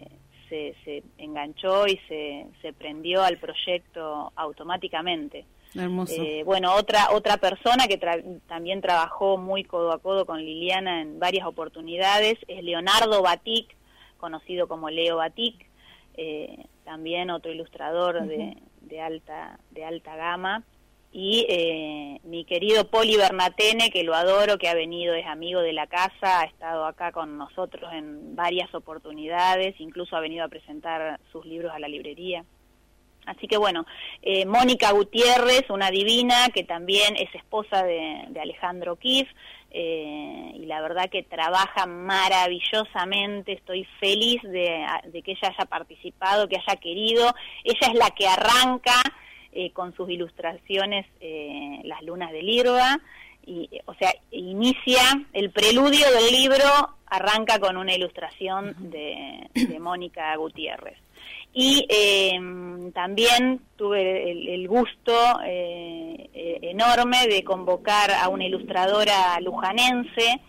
se, 0.50 0.76
se 0.84 1.04
enganchó 1.18 1.88
y 1.88 1.98
se, 2.08 2.48
se 2.62 2.74
prendió 2.74 3.24
al 3.24 3.38
proyecto 3.38 4.32
automáticamente. 4.36 5.46
Hermoso. 5.76 6.14
Eh, 6.24 6.44
bueno, 6.46 6.74
otra 6.76 7.12
otra 7.12 7.38
persona 7.38 7.88
que 7.88 8.00
tra- 8.00 8.24
también 8.48 8.82
trabajó 8.82 9.38
muy 9.38 9.64
codo 9.64 9.92
a 9.92 10.00
codo 10.00 10.26
con 10.26 10.40
Liliana 10.40 11.02
en 11.02 11.20
varias 11.20 11.46
oportunidades 11.46 12.38
es 12.48 12.64
Leonardo 12.64 13.22
Batic, 13.22 13.76
conocido 14.18 14.68
como 14.68 14.90
Leo 14.90 15.18
Batic, 15.18 15.68
eh, 16.16 16.66
también 16.86 17.30
otro 17.30 17.52
ilustrador 17.52 18.26
de, 18.26 18.58
de 18.82 19.02
alta 19.02 19.60
de 19.72 19.84
alta 19.84 20.16
gama 20.16 20.64
y 21.20 21.48
eh, 21.50 22.20
mi 22.26 22.46
querido 22.46 22.92
Poli 22.92 23.18
Bernatene, 23.18 23.90
que 23.90 24.04
lo 24.04 24.14
adoro, 24.14 24.60
que 24.60 24.70
ha 24.70 24.76
venido, 24.76 25.16
es 25.16 25.26
amigo 25.26 25.62
de 25.62 25.74
la 25.74 25.88
casa, 25.88 26.42
ha 26.42 26.44
estado 26.44 26.86
acá 26.86 27.12
con 27.12 27.40
nosotros 27.40 27.92
en 27.92 28.36
varias 28.36 28.72
oportunidades, 28.76 29.74
incluso 29.80 30.16
ha 30.16 30.20
venido 30.20 30.46
a 30.46 30.48
presentar 30.48 31.20
sus 31.32 31.44
libros 31.44 31.72
a 31.74 31.80
la 31.80 31.88
librería. 31.88 32.46
Así 33.26 33.48
que 33.48 33.58
bueno, 33.58 33.88
eh, 34.22 34.46
Mónica 34.46 34.92
Gutiérrez, 34.92 35.68
una 35.72 35.90
divina, 35.90 36.50
que 36.54 36.64
también 36.64 37.16
es 37.16 37.34
esposa 37.34 37.82
de, 37.82 38.28
Alejandro 38.40 38.98
Kif, 38.98 39.28
eh, 39.72 40.52
y 40.54 40.68
la 40.68 40.82
verdad 40.82 41.10
que 41.10 41.24
trabaja 41.24 41.88
maravillosamente, 41.88 43.54
estoy 43.54 43.88
feliz 44.00 44.44
de 44.44 44.86
que 45.26 45.32
ella 45.32 45.50
haya 45.50 45.66
participado, 45.66 46.48
que 46.48 46.58
haya 46.58 46.80
querido. 46.80 47.34
Ella 47.64 47.88
es 47.92 47.94
la 47.96 48.12
que 48.12 48.28
arranca 48.28 49.02
eh, 49.60 49.72
con 49.72 49.96
sus 49.96 50.08
ilustraciones 50.10 51.08
eh, 51.20 51.82
Las 51.84 52.04
Lunas 52.04 52.32
del 52.32 52.48
Irba, 52.48 53.00
y, 53.44 53.68
eh, 53.72 53.82
o 53.86 53.94
sea, 53.96 54.14
inicia 54.30 55.02
el 55.34 55.50
preludio 55.50 56.06
del 56.12 56.32
libro, 56.32 56.70
arranca 57.08 57.60
con 57.60 57.76
una 57.76 57.96
ilustración 57.96 58.76
de, 58.92 59.50
de 59.54 59.80
Mónica 59.80 60.36
Gutiérrez. 60.36 61.00
Y 61.54 61.88
eh, 61.90 62.40
también 62.94 63.62
tuve 63.78 64.30
el, 64.32 64.48
el 64.48 64.68
gusto 64.68 65.14
eh, 65.44 66.30
enorme 66.62 67.26
de 67.28 67.44
convocar 67.44 68.12
a 68.12 68.30
una 68.30 68.46
ilustradora 68.46 69.40
lujanense, 69.42 70.40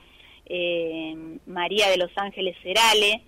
eh, 0.44 1.16
María 1.46 1.88
de 1.88 1.96
los 1.96 2.10
Ángeles 2.16 2.56
Cerale, 2.62 3.22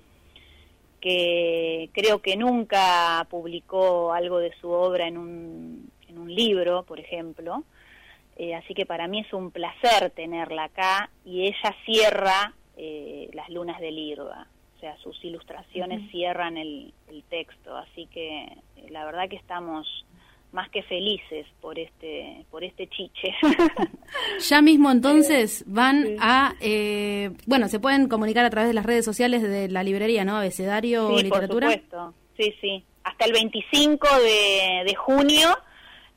que 1.00 1.90
creo 1.92 2.21
que 2.21 2.37
nunca 2.37 3.26
publicó 3.30 4.12
algo 4.12 4.38
de 4.38 4.52
su 4.61 4.71
obra 4.71 5.07
en 5.07 5.16
un, 5.16 5.90
en 6.09 6.19
un 6.19 6.35
libro, 6.35 6.85
por 6.85 7.00
ejemplo. 7.00 7.64
Eh, 8.37 8.54
así 8.54 8.75
que 8.75 8.87
para 8.87 9.09
mí 9.09 9.21
es 9.21 9.33
un 9.33 9.50
placer 9.50 10.11
tenerla 10.11 10.64
acá 10.64 11.11
y 11.25 11.47
ella 11.47 11.75
cierra 11.85 12.54
eh, 12.76 13.28
las 13.33 13.49
lunas 13.50 13.80
del 13.80 13.99
Irba. 13.99 14.47
O 14.76 14.80
sea, 14.80 14.97
sus 14.99 15.23
ilustraciones 15.25 16.11
cierran 16.11 16.57
el, 16.57 16.95
el 17.09 17.23
texto. 17.25 17.76
Así 17.76 18.07
que 18.07 18.45
eh, 18.45 18.87
la 18.88 19.04
verdad 19.04 19.28
que 19.28 19.37
estamos 19.37 20.07
más 20.52 20.69
que 20.71 20.83
felices 20.83 21.47
por 21.61 21.78
este 21.78 22.45
por 22.50 22.64
este 22.64 22.88
chiche. 22.88 23.35
Ya 24.49 24.61
mismo 24.62 24.90
entonces 24.90 25.62
van 25.66 26.16
a, 26.21 26.54
eh, 26.61 27.30
bueno, 27.47 27.69
se 27.69 27.78
pueden 27.78 28.09
comunicar 28.09 28.45
a 28.45 28.50
través 28.50 28.69
de 28.69 28.75
las 28.75 28.85
redes 28.87 29.04
sociales 29.04 29.42
de 29.42 29.69
la 29.69 29.83
librería, 29.83 30.25
¿no? 30.25 30.37
Abecedario 30.37 31.16
Sí, 31.16 31.25
Literatura. 31.25 31.69
por 31.69 31.75
supuesto. 31.76 32.14
Sí, 32.37 32.54
sí. 32.61 32.85
Hasta 33.04 33.25
el 33.26 33.33
25 33.33 34.09
de, 34.21 34.83
de 34.87 34.95
junio 34.97 35.49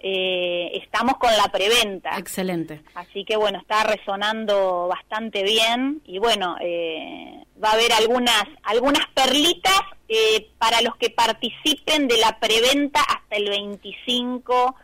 eh, 0.06 0.70
estamos 0.84 1.16
con 1.18 1.32
la 1.38 1.50
preventa. 1.50 2.18
Excelente. 2.18 2.82
Así 2.94 3.24
que 3.24 3.38
bueno, 3.38 3.60
está 3.60 3.84
resonando 3.86 4.88
bastante 4.90 5.44
bien 5.44 6.02
y 6.06 6.20
bueno, 6.20 6.58
eh, 6.60 7.46
va 7.64 7.70
a 7.70 7.74
haber 7.74 7.94
algunas 7.94 8.44
algunas 8.64 9.08
perlitas 9.14 9.80
eh, 10.10 10.50
para 10.58 10.82
los 10.82 10.98
que 10.98 11.10
participen 11.10 12.10
de 12.10 12.18
la 12.18 12.38
preventa 12.40 13.00
hasta 13.00 13.38
el 13.38 13.50
25 13.50 14.76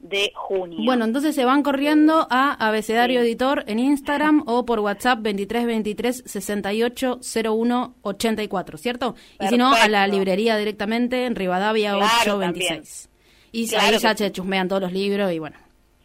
de 0.00 0.32
junio. 0.34 0.80
Bueno, 0.84 1.04
entonces 1.04 1.34
se 1.34 1.44
van 1.44 1.62
corriendo 1.62 2.26
a 2.28 2.52
Abecedario 2.52 3.20
Sí. 3.22 3.26
Editor 3.28 3.64
en 3.68 3.78
Instagram 3.78 4.42
o 4.46 4.66
por 4.66 4.80
WhatsApp 4.80 5.20
2323 5.20 6.24
68 6.26 7.20
01 7.44 7.94
84, 8.02 8.76
¿cierto? 8.76 9.14
Y 9.40 9.46
si 9.46 9.56
no, 9.56 9.68
a 9.68 9.88
la 9.88 10.00
Perfecto. 10.00 10.16
librería 10.16 10.56
directamente 10.58 11.24
en 11.26 11.36
Rivadavia 11.36 11.92
Claro, 11.92 12.36
826. 12.38 13.08
Y 13.54 13.68
Claro 13.68 13.86
ahí 13.86 13.98
ya 13.98 14.16
se 14.16 14.32
chusmean 14.32 14.66
todos 14.66 14.82
los 14.82 14.92
libros 14.92 15.32
y 15.32 15.38
bueno. 15.38 15.56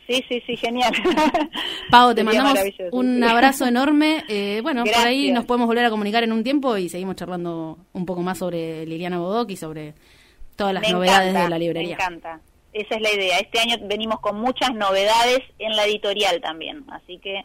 Sí, 0.06 0.24
sí, 0.30 0.42
sí, 0.46 0.56
genial. 0.56 0.94
Pau, 1.92 2.14
te 2.14 2.24
Sería 2.24 2.44
mandamos 2.44 2.74
un 2.92 3.24
abrazo 3.24 3.66
enorme. 3.68 4.24
Eh, 4.28 4.60
bueno, 4.62 4.84
por 4.84 5.08
ahí 5.08 5.32
nos 5.32 5.46
podemos 5.46 5.68
volver 5.68 5.86
a 5.86 5.90
comunicar 5.90 6.24
en 6.24 6.32
un 6.32 6.44
tiempo 6.44 6.78
y 6.78 6.90
seguimos 6.90 7.16
charlando 7.16 7.80
un 7.94 8.06
poco 8.06 8.22
más 8.22 8.38
sobre 8.38 8.86
Liliana 8.86 9.18
Bodoc 9.18 9.50
y 9.50 9.56
sobre 9.56 9.96
todas 10.56 10.76
las 10.76 10.84
Me 10.84 10.92
novedades 10.92 11.30
encanta, 11.30 11.44
de 11.44 11.50
la 11.50 11.58
librería. 11.58 11.98
Me 11.98 12.04
encanta. 12.04 12.40
Esa 12.72 12.96
es 12.96 13.02
la 13.02 13.14
idea. 13.14 13.40
Este 13.40 13.60
año 13.60 13.78
venimos 13.88 14.20
con 14.20 14.40
muchas 14.40 14.72
novedades 14.76 15.40
en 15.58 15.76
la 15.76 15.86
editorial 15.86 16.40
también, 16.42 16.86
así 16.92 17.18
que 17.18 17.42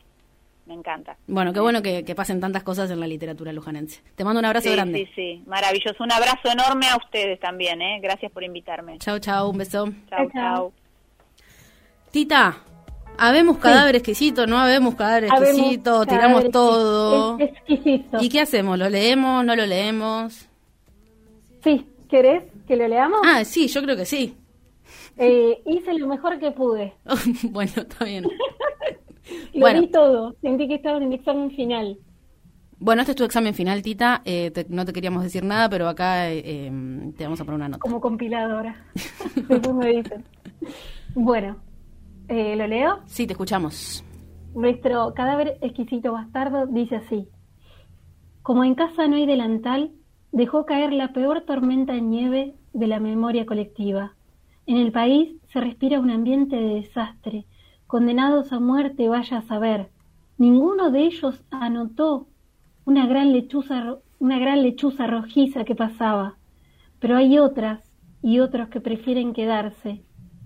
me 0.66 0.74
encanta. 0.74 1.16
Bueno, 1.26 1.52
qué 1.52 1.60
bueno 1.60 1.82
que, 1.82 2.04
que 2.04 2.14
pasen 2.14 2.40
tantas 2.40 2.62
cosas 2.62 2.90
en 2.90 2.98
la 3.00 3.06
literatura 3.06 3.52
lujanense. 3.52 4.02
Te 4.16 4.24
mando 4.24 4.40
un 4.40 4.46
abrazo 4.46 4.68
Sí, 4.68 4.74
grande. 4.74 5.06
sí, 5.06 5.12
sí, 5.14 5.42
maravilloso. 5.46 6.02
Un 6.02 6.12
abrazo 6.12 6.50
enorme 6.50 6.86
a 6.88 6.96
ustedes 6.96 7.38
también, 7.40 7.82
¿eh? 7.82 7.98
Gracias 8.02 8.32
por 8.32 8.42
invitarme. 8.44 8.98
Chau, 8.98 9.18
chau, 9.18 9.50
un 9.50 9.58
beso. 9.58 9.84
Chau, 10.08 10.18
Chau, 10.18 10.30
chau. 10.32 10.54
chau. 10.56 10.72
Tita, 12.10 12.58
habemos 13.18 13.58
cadáver 13.58 13.96
exquisito, 13.96 14.46
no 14.46 14.58
habemos 14.58 14.94
cadáver 14.94 15.28
Habemos 15.30 15.48
exquisito, 15.58 15.84
cadáver 15.84 16.08
tiramos 16.08 16.50
todo. 16.50 17.38
Es 17.38 17.50
exquisito. 17.50 18.18
¿Y 18.22 18.28
qué 18.28 18.40
hacemos? 18.40 18.78
¿Lo 18.78 18.88
leemos? 18.88 19.44
¿No 19.44 19.56
lo 19.56 19.66
leemos? 19.66 20.48
Sí, 21.62 21.86
¿querés 22.08 22.44
que 22.68 22.76
lo 22.76 22.86
leamos? 22.88 23.20
Ah, 23.24 23.44
sí, 23.44 23.66
yo 23.68 23.82
creo 23.82 23.96
que 23.96 24.04
sí. 24.06 24.36
Eh, 25.16 25.60
hice 25.66 25.92
lo 25.94 26.06
mejor 26.06 26.38
que 26.38 26.50
pude. 26.52 26.92
bueno, 27.44 27.72
está 27.76 28.04
bien. 28.04 28.24
Lo 29.54 29.60
Bueno. 29.60 29.80
di 29.80 29.88
todo. 29.88 30.34
Sentí 30.40 30.68
que 30.68 30.74
estaba 30.74 30.98
en 30.98 31.04
el 31.04 31.12
examen 31.14 31.50
final. 31.50 31.98
Bueno, 32.78 33.02
este 33.02 33.12
es 33.12 33.16
tu 33.16 33.24
examen 33.24 33.54
final, 33.54 33.82
Tita. 33.82 34.20
Eh, 34.24 34.50
te- 34.50 34.66
no 34.68 34.84
te 34.84 34.92
queríamos 34.92 35.22
decir 35.22 35.44
nada, 35.44 35.68
pero 35.68 35.88
acá 35.88 36.30
eh, 36.30 36.42
eh, 36.44 37.12
te 37.16 37.24
vamos 37.24 37.40
a 37.40 37.44
poner 37.44 37.56
una 37.56 37.68
nota. 37.68 37.78
Como 37.80 38.00
compiladora. 38.00 38.84
Me 39.74 39.86
dicen. 39.96 40.24
Bueno, 41.14 41.56
eh, 42.28 42.56
¿lo 42.56 42.66
leo? 42.66 42.98
Sí, 43.06 43.26
te 43.26 43.32
escuchamos. 43.32 44.04
Nuestro 44.54 45.14
cadáver 45.14 45.56
exquisito 45.62 46.12
bastardo 46.12 46.66
dice 46.66 46.96
así. 46.96 47.28
Como 48.42 48.64
en 48.64 48.74
casa 48.74 49.08
no 49.08 49.16
hay 49.16 49.26
delantal, 49.26 49.92
dejó 50.32 50.66
caer 50.66 50.92
la 50.92 51.12
peor 51.12 51.42
tormenta 51.46 51.94
de 51.94 52.02
nieve 52.02 52.54
de 52.72 52.86
la 52.86 53.00
memoria 53.00 53.46
colectiva. 53.46 54.14
En 54.66 54.76
el 54.76 54.92
país 54.92 55.30
se 55.52 55.60
respira 55.60 56.00
un 56.00 56.10
ambiente 56.10 56.56
de 56.56 56.74
desastre, 56.82 57.46
condenados 57.86 58.52
a 58.52 58.60
muerte 58.60 59.08
vaya 59.08 59.38
a 59.38 59.42
saber. 59.42 59.90
Ninguno 60.38 60.90
de 60.90 61.04
ellos 61.04 61.42
anotó 61.50 62.26
una 62.84 63.06
gran 63.06 63.32
lechuza, 63.32 63.96
una 64.18 64.38
gran 64.38 64.62
lechuza 64.62 65.06
rojiza 65.06 65.64
que 65.64 65.74
pasaba, 65.74 66.36
pero 66.98 67.16
hay 67.16 67.38
otras 67.38 67.80
y 68.22 68.40
otros 68.40 68.68
que 68.68 68.80
prefieren 68.80 69.32
quedarse, 69.32 70.02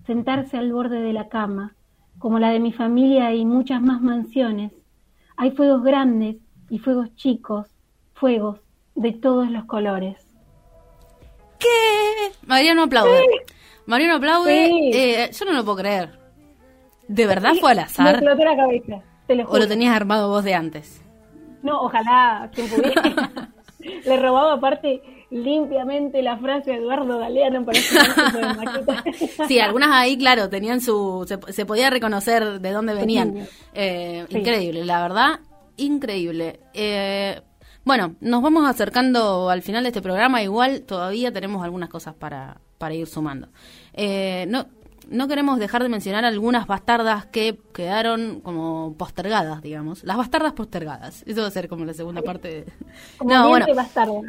sentarse 0.07 0.57
al 0.57 0.73
borde 0.73 1.01
de 1.01 1.13
la 1.13 1.29
cama, 1.29 1.75
como 2.19 2.39
la 2.39 2.51
de 2.51 2.61
mi 2.61 2.73
familia 2.73 3.33
y 3.35 3.45
muchas 3.45 3.81
más 3.81 4.01
mansiones. 4.03 4.73
Hay 5.37 5.53
fuegos 5.53 5.83
grandes 5.85 6.37
y 6.69 6.79
fuegos 6.81 7.15
chicos, 7.15 7.69
fuegos 8.15 8.61
de 8.95 9.13
todos 9.13 9.51
los 9.51 9.65
colores. 9.67 10.17
¿Qué? 11.59 11.69
Mariano 12.47 12.85
aplaude. 12.85 13.25
Mariano 13.87 14.17
aplaude. 14.17 14.67
Sí. 14.67 14.91
Eh, 14.93 15.31
yo 15.33 15.45
no 15.45 15.53
lo 15.53 15.65
puedo 15.65 15.79
creer. 15.79 16.18
¿De 17.09 17.27
verdad 17.27 17.55
fue 17.61 17.71
al 17.73 17.79
Me 17.79 17.83
azar? 17.83 18.15
explotó 18.17 18.45
la 18.45 18.57
cabeza, 18.57 19.03
te 19.27 19.35
lo 19.35 19.49
¿O 19.49 19.59
lo 19.59 19.67
tenías 19.67 19.95
armado 19.97 20.29
vos 20.29 20.45
de 20.45 20.55
antes? 20.55 21.03
No, 21.63 21.83
ojalá, 21.83 22.51
quien 22.55 22.69
pudiera. 22.69 23.03
Le 24.05 24.17
robaba 24.17 24.55
aparte 24.55 25.01
limpiamente 25.31 26.21
la 26.21 26.37
frase 26.39 26.73
a 26.73 26.77
Eduardo 26.77 27.19
Galeano 27.19 27.65
para 27.65 27.79
de. 27.79 29.13
Sí, 29.49 29.61
algunas 29.61 29.91
ahí, 29.93 30.19
claro, 30.19 30.49
tenían 30.49 30.81
su. 30.81 31.25
Se, 31.29 31.53
se 31.53 31.65
podía 31.65 31.89
reconocer 31.89 32.61
de 32.61 32.73
dónde 32.73 32.95
venían. 32.95 33.47
Eh, 33.75 34.27
Sí. 34.29 34.39
Increíble, 34.39 34.85
la 34.85 35.01
verdad, 35.03 35.41
increíble. 35.77 36.61
Eh, 36.75 37.41
bueno, 37.85 38.17
nos 38.21 38.43
vamos 38.43 38.69
acercando 38.69 39.49
al 39.49 39.63
final 39.63 39.85
de 39.85 39.89
este 39.91 40.03
programa. 40.03 40.43
Igual 40.43 40.83
todavía 40.83 41.33
tenemos 41.33 41.63
algunas 41.65 41.89
cosas 41.89 42.15
para, 42.15 42.61
para 42.79 42.95
ir 42.95 43.07
sumando. 43.07 43.49
Eh, 43.95 44.45
no, 44.49 44.67
no 45.09 45.27
queremos 45.29 45.59
dejar 45.59 45.83
de 45.83 45.89
mencionar 45.89 46.25
algunas 46.25 46.67
bastardas 46.67 47.27
que 47.27 47.59
quedaron 47.73 48.41
como 48.41 48.95
postergadas, 48.99 49.63
digamos. 49.63 50.05
Las 50.05 50.17
bastardas 50.17 50.53
postergadas. 50.53 51.23
Eso 51.27 51.41
va 51.43 51.49
a 51.49 51.51
ser 51.51 51.69
como 51.69 51.85
la 51.85 51.95
segunda 51.95 52.23
parte. 52.23 52.49
De... 52.49 52.65
Como. 53.19 53.31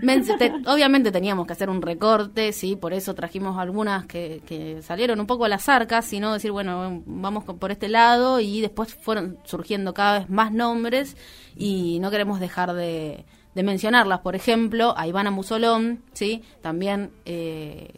Men- 0.01 0.23
te- 0.37 0.53
obviamente 0.67 1.11
teníamos 1.11 1.45
que 1.47 1.53
hacer 1.53 1.69
un 1.69 1.81
recorte, 1.81 2.53
sí, 2.53 2.75
por 2.75 2.93
eso 2.93 3.13
trajimos 3.13 3.57
algunas 3.57 4.05
que, 4.05 4.41
que 4.45 4.81
salieron 4.81 5.19
un 5.19 5.27
poco 5.27 5.45
a 5.45 5.49
las 5.49 5.67
arcas, 5.69 6.05
sino 6.05 6.33
decir, 6.33 6.51
bueno, 6.51 7.03
vamos 7.05 7.43
por 7.43 7.71
este 7.71 7.89
lado 7.89 8.39
y 8.39 8.61
después 8.61 8.93
fueron 8.95 9.37
surgiendo 9.43 9.93
cada 9.93 10.19
vez 10.19 10.29
más 10.29 10.51
nombres 10.51 11.17
y 11.55 11.99
no 11.99 12.09
queremos 12.09 12.39
dejar 12.39 12.73
de, 12.73 13.25
de 13.53 13.63
mencionarlas. 13.63 14.19
Por 14.19 14.35
ejemplo, 14.35 14.93
a 14.97 15.07
Ivana 15.07 15.31
Musolón, 15.31 16.03
sí, 16.13 16.41
también 16.61 17.11
eh, 17.25 17.91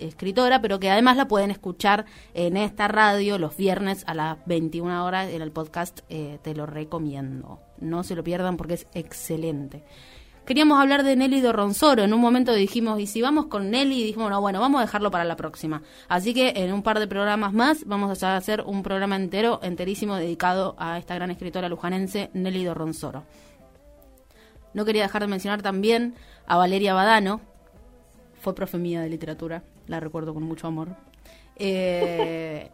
escritora, 0.00 0.60
pero 0.60 0.78
que 0.80 0.90
además 0.90 1.16
la 1.16 1.28
pueden 1.28 1.50
escuchar 1.50 2.04
en 2.34 2.56
esta 2.56 2.88
radio 2.88 3.38
los 3.38 3.56
viernes 3.56 4.04
a 4.06 4.14
las 4.14 4.38
21 4.46 5.04
horas 5.04 5.30
en 5.30 5.42
el 5.42 5.52
podcast, 5.52 6.00
eh, 6.08 6.38
te 6.42 6.54
lo 6.54 6.66
recomiendo. 6.66 7.60
No 7.78 8.02
se 8.02 8.14
lo 8.14 8.24
pierdan 8.24 8.56
porque 8.56 8.74
es 8.74 8.86
excelente. 8.94 9.84
Queríamos 10.44 10.80
hablar 10.80 11.04
de 11.04 11.14
Nelly 11.14 11.40
Dorronsoro. 11.40 12.02
En 12.02 12.12
un 12.12 12.20
momento 12.20 12.52
dijimos, 12.52 12.98
y 12.98 13.06
si 13.06 13.22
vamos 13.22 13.46
con 13.46 13.70
Nelly, 13.70 14.02
dijimos, 14.02 14.28
no, 14.28 14.40
bueno, 14.40 14.58
vamos 14.58 14.80
a 14.80 14.84
dejarlo 14.84 15.10
para 15.12 15.24
la 15.24 15.36
próxima. 15.36 15.82
Así 16.08 16.34
que 16.34 16.52
en 16.56 16.72
un 16.72 16.82
par 16.82 16.98
de 16.98 17.06
programas 17.06 17.52
más 17.52 17.84
vamos 17.86 18.22
a 18.24 18.36
hacer 18.36 18.62
un 18.66 18.82
programa 18.82 19.14
entero, 19.14 19.60
enterísimo, 19.62 20.16
dedicado 20.16 20.74
a 20.78 20.98
esta 20.98 21.14
gran 21.14 21.30
escritora 21.30 21.68
lujanense, 21.68 22.30
Nelly 22.34 22.64
Dorronsoro. 22.64 23.22
No 24.74 24.84
quería 24.84 25.02
dejar 25.02 25.22
de 25.22 25.28
mencionar 25.28 25.62
también 25.62 26.14
a 26.46 26.56
Valeria 26.56 26.92
Badano. 26.92 27.40
Fue 28.42 28.54
profe 28.54 28.76
mía 28.76 29.00
de 29.00 29.08
literatura, 29.08 29.62
la 29.86 30.00
recuerdo 30.00 30.34
con 30.34 30.42
mucho 30.42 30.66
amor. 30.66 30.88
Eh, 31.56 32.68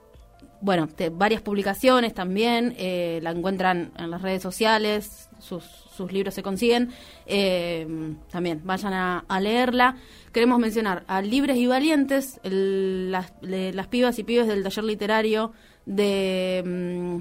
bueno, 0.60 0.86
te- 0.88 1.10
varias 1.10 1.42
publicaciones 1.42 2.14
también, 2.14 2.74
eh, 2.78 3.18
la 3.22 3.30
encuentran 3.32 3.92
en 3.98 4.10
las 4.10 4.22
redes 4.22 4.42
sociales, 4.42 5.28
sus, 5.38 5.64
sus 5.64 6.12
libros 6.12 6.34
se 6.34 6.42
consiguen, 6.42 6.90
eh, 7.26 7.86
también 8.30 8.60
vayan 8.64 8.92
a, 8.92 9.24
a 9.26 9.40
leerla. 9.40 9.96
Queremos 10.32 10.58
mencionar 10.60 11.02
a 11.08 11.22
Libres 11.22 11.56
y 11.56 11.66
Valientes, 11.66 12.38
el- 12.44 13.10
las, 13.10 13.32
le- 13.40 13.72
las 13.72 13.88
pibas 13.88 14.18
y 14.18 14.22
pibes 14.24 14.46
del 14.46 14.62
taller 14.62 14.84
literario 14.84 15.52
de... 15.86 16.62
mm, 16.64 17.16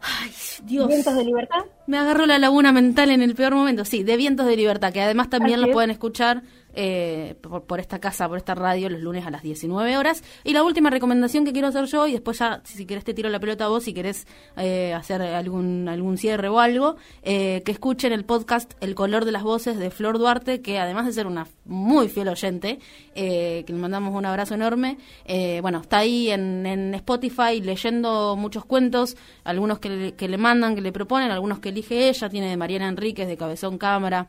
ay, 0.00 0.30
Dios. 0.64 0.88
Vientos 0.88 1.14
de 1.16 1.24
libertad. 1.24 1.64
Me 1.86 1.98
agarró 1.98 2.24
la 2.24 2.38
laguna 2.38 2.72
mental 2.72 3.10
en 3.10 3.20
el 3.20 3.34
peor 3.34 3.54
momento. 3.54 3.84
Sí, 3.84 4.04
de 4.04 4.16
Vientos 4.16 4.46
de 4.46 4.56
Libertad, 4.56 4.92
que 4.92 5.00
además 5.02 5.28
también 5.28 5.54
Así 5.56 5.62
lo 5.62 5.68
es. 5.68 5.74
pueden 5.74 5.90
escuchar 5.90 6.42
eh, 6.74 7.34
por, 7.40 7.64
por 7.64 7.80
esta 7.80 7.98
casa, 7.98 8.28
por 8.28 8.38
esta 8.38 8.54
radio, 8.54 8.88
los 8.88 9.00
lunes 9.00 9.26
a 9.26 9.30
las 9.30 9.42
19 9.42 9.96
horas. 9.96 10.22
Y 10.44 10.52
la 10.52 10.62
última 10.62 10.90
recomendación 10.90 11.44
que 11.44 11.52
quiero 11.52 11.68
hacer 11.68 11.86
yo, 11.86 12.06
y 12.06 12.12
después 12.12 12.38
ya, 12.38 12.60
si 12.64 12.86
querés 12.86 13.04
te 13.04 13.14
tiro 13.14 13.28
la 13.28 13.40
pelota 13.40 13.66
a 13.66 13.68
vos, 13.68 13.84
si 13.84 13.92
querés 13.92 14.26
eh, 14.56 14.92
hacer 14.94 15.22
algún, 15.22 15.88
algún 15.88 16.18
cierre 16.18 16.48
o 16.48 16.60
algo, 16.60 16.96
eh, 17.22 17.62
que 17.64 17.72
escuchen 17.72 18.12
el 18.12 18.24
podcast 18.24 18.72
El 18.80 18.94
color 18.94 19.24
de 19.24 19.32
las 19.32 19.42
voces 19.42 19.78
de 19.78 19.90
Flor 19.90 20.18
Duarte, 20.18 20.60
que 20.60 20.78
además 20.78 21.06
de 21.06 21.12
ser 21.12 21.26
una 21.26 21.46
muy 21.64 22.08
fiel 22.08 22.28
oyente, 22.28 22.78
eh, 23.14 23.64
que 23.66 23.72
le 23.72 23.78
mandamos 23.78 24.14
un 24.14 24.26
abrazo 24.26 24.54
enorme, 24.54 24.98
eh, 25.24 25.60
bueno, 25.60 25.80
está 25.80 25.98
ahí 25.98 26.30
en, 26.30 26.66
en 26.66 26.94
Spotify 26.94 27.60
leyendo 27.60 28.36
muchos 28.36 28.64
cuentos, 28.64 29.16
algunos 29.44 29.78
que 29.78 29.88
le, 29.88 30.12
que 30.14 30.28
le 30.28 30.38
mandan, 30.38 30.74
que 30.74 30.80
le 30.80 30.92
proponen, 30.92 31.30
algunos 31.30 31.58
que 31.58 31.68
elige 31.70 32.08
ella, 32.08 32.28
tiene 32.28 32.48
de 32.48 32.56
Mariana 32.56 32.88
Enríquez, 32.88 33.28
de 33.28 33.36
Cabezón 33.36 33.78
Cámara, 33.78 34.28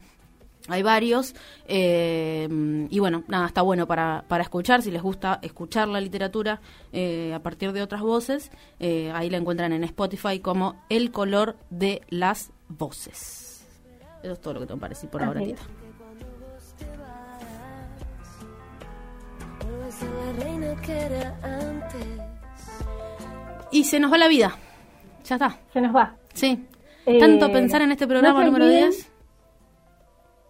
hay 0.69 0.83
varios. 0.83 1.35
eh, 1.65 2.47
y 2.89 2.99
bueno, 2.99 3.23
nada, 3.27 3.47
está 3.47 3.61
bueno 3.61 3.87
para, 3.87 4.23
para 4.27 4.43
escuchar. 4.43 4.81
Si 4.81 4.91
les 4.91 5.01
gusta 5.01 5.39
escuchar 5.41 5.87
la 5.87 6.01
literatura 6.01 6.61
eh, 6.91 7.33
a 7.33 7.39
partir 7.39 7.71
de 7.71 7.81
otras 7.81 8.01
voces, 8.01 8.51
eh, 8.79 9.11
ahí 9.13 9.29
la 9.29 9.37
encuentran 9.37 9.73
en 9.73 9.83
Spotify 9.83 10.39
como 10.39 10.81
El 10.89 11.11
color 11.11 11.57
de 11.69 12.01
las 12.09 12.51
voces. 12.67 13.67
Eso 14.23 14.33
es 14.33 14.41
todo 14.41 14.55
lo 14.55 14.59
que 14.61 14.65
tengo 14.67 14.79
para 14.79 14.89
decir 14.89 15.09
por 15.09 15.23
ahora, 15.23 15.41
Tita. 15.41 15.61
Y 23.71 23.83
se 23.83 23.99
nos 23.99 24.11
va 24.11 24.17
la 24.17 24.27
vida. 24.27 24.57
Ya 25.25 25.35
está. 25.35 25.57
Se 25.71 25.81
nos 25.81 25.95
va. 25.95 26.15
Sí. 26.33 26.65
Tanto 27.19 27.51
pensar 27.51 27.81
en 27.81 27.91
este 27.91 28.07
programa 28.07 28.39
no 28.39 28.45
número 28.47 28.65
olviden, 28.65 28.89
10. 28.91 29.08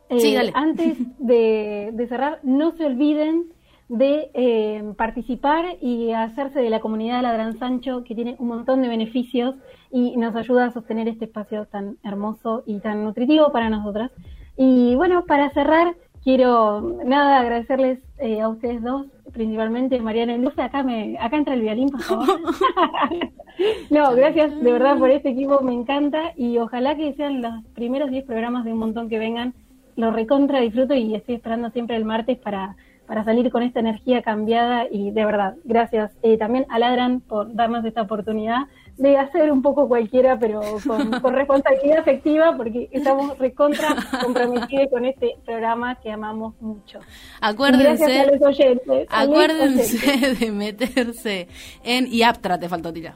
Eh, 0.10 0.20
Sí, 0.20 0.34
dale. 0.34 0.52
Antes 0.54 0.98
de, 1.20 1.92
de 1.94 2.08
cerrar, 2.08 2.40
no 2.44 2.72
se 2.72 2.86
olviden 2.86 3.46
de 3.90 4.30
eh, 4.36 4.94
participar 4.96 5.78
y 5.82 6.12
hacerse 6.12 6.60
de 6.60 6.70
la 6.70 6.80
comunidad 6.80 7.18
de 7.18 7.24
Ladran 7.24 7.58
Sancho, 7.58 8.04
que 8.04 8.14
tiene 8.14 8.36
un 8.38 8.48
montón 8.48 8.84
de 8.84 8.88
beneficios 8.88 9.56
y 9.92 10.16
nos 10.16 10.36
ayuda 10.36 10.66
a 10.66 10.72
sostener 10.72 11.08
este 11.08 11.26
espacio 11.26 11.66
tan 11.66 11.98
hermoso 12.04 12.64
y 12.68 12.80
tan 12.80 13.04
nutritivo 13.04 13.52
para 13.52 13.70
nosotras. 13.70 14.12
Y 14.56 14.94
bueno, 14.96 15.26
para 15.26 15.50
cerrar, 15.50 15.96
quiero 16.24 17.00
nada 17.04 17.40
agradecerles 17.40 18.00
eh, 18.20 18.42
a 18.42 18.50
ustedes 18.50 18.84
dos, 18.84 19.08
principalmente 19.34 20.00
Mariana 20.00 20.36
y 20.36 20.42
Luz. 20.42 20.54
Acá, 20.60 20.84
me, 20.84 21.18
acá 21.20 21.38
entra 21.38 21.56
el 21.56 21.62
violín, 21.62 21.90
por 21.90 22.02
favor. 22.04 22.28
no, 23.90 24.14
gracias 24.14 24.62
de 24.62 24.72
verdad 24.72 25.00
por 25.00 25.10
este 25.10 25.30
equipo, 25.30 25.62
me 25.62 25.74
encanta 25.74 26.34
y 26.36 26.60
ojalá 26.60 26.96
que 26.96 27.14
sean 27.14 27.42
los 27.42 27.66
primeros 27.74 28.12
10 28.12 28.24
programas 28.26 28.66
de 28.66 28.74
un 28.74 28.80
montón 28.80 29.10
que 29.10 29.18
vengan. 29.18 29.56
Lo 30.00 30.12
recontra 30.12 30.62
disfruto 30.62 30.94
y 30.94 31.14
estoy 31.14 31.36
esperando 31.36 31.72
siempre 31.72 31.98
el 31.98 32.06
martes 32.06 32.38
para, 32.38 32.78
para 33.06 33.26
salir 33.26 33.52
con 33.52 33.64
esta 33.64 33.82
energía 33.82 34.22
cambiada 34.22 34.86
y 34.90 35.12
de 35.12 35.26
verdad, 35.26 35.56
gracias 35.66 36.10
eh, 36.24 36.38
también 36.38 36.66
a 36.70 36.80
Ladran 36.80 37.20
por 37.20 37.54
darnos 37.54 37.84
esta 37.84 38.04
oportunidad 38.04 38.60
de 38.96 39.18
hacer 39.18 39.52
un 39.52 39.62
poco 39.62 39.90
cualquiera, 39.90 40.40
pero 40.40 40.62
con, 40.88 41.12
con 41.22 41.34
responsabilidad 41.34 42.00
afectiva, 42.00 42.56
porque 42.56 42.88
estamos 42.94 43.38
recontra 43.40 43.94
comprometidos 44.22 44.88
con 44.90 45.04
este 45.04 45.36
programa 45.44 45.96
que 45.96 46.14
amamos 46.14 46.54
mucho. 46.62 47.00
Y 47.00 47.02
gracias 47.02 47.42
a 47.42 47.50
Acuérdense, 47.50 48.38
los 48.38 48.42
oyentes. 48.42 49.08
a 49.10 49.26
los 49.26 49.36
oyentes. 49.36 50.04
acuérdense 50.08 50.36
de 50.46 50.52
meterse 50.54 51.48
en 51.84 52.08
Iaptra, 52.10 52.58
te 52.58 52.70
faltó 52.70 52.94
tirar. 52.94 53.16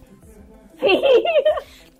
Sí. 0.81 1.01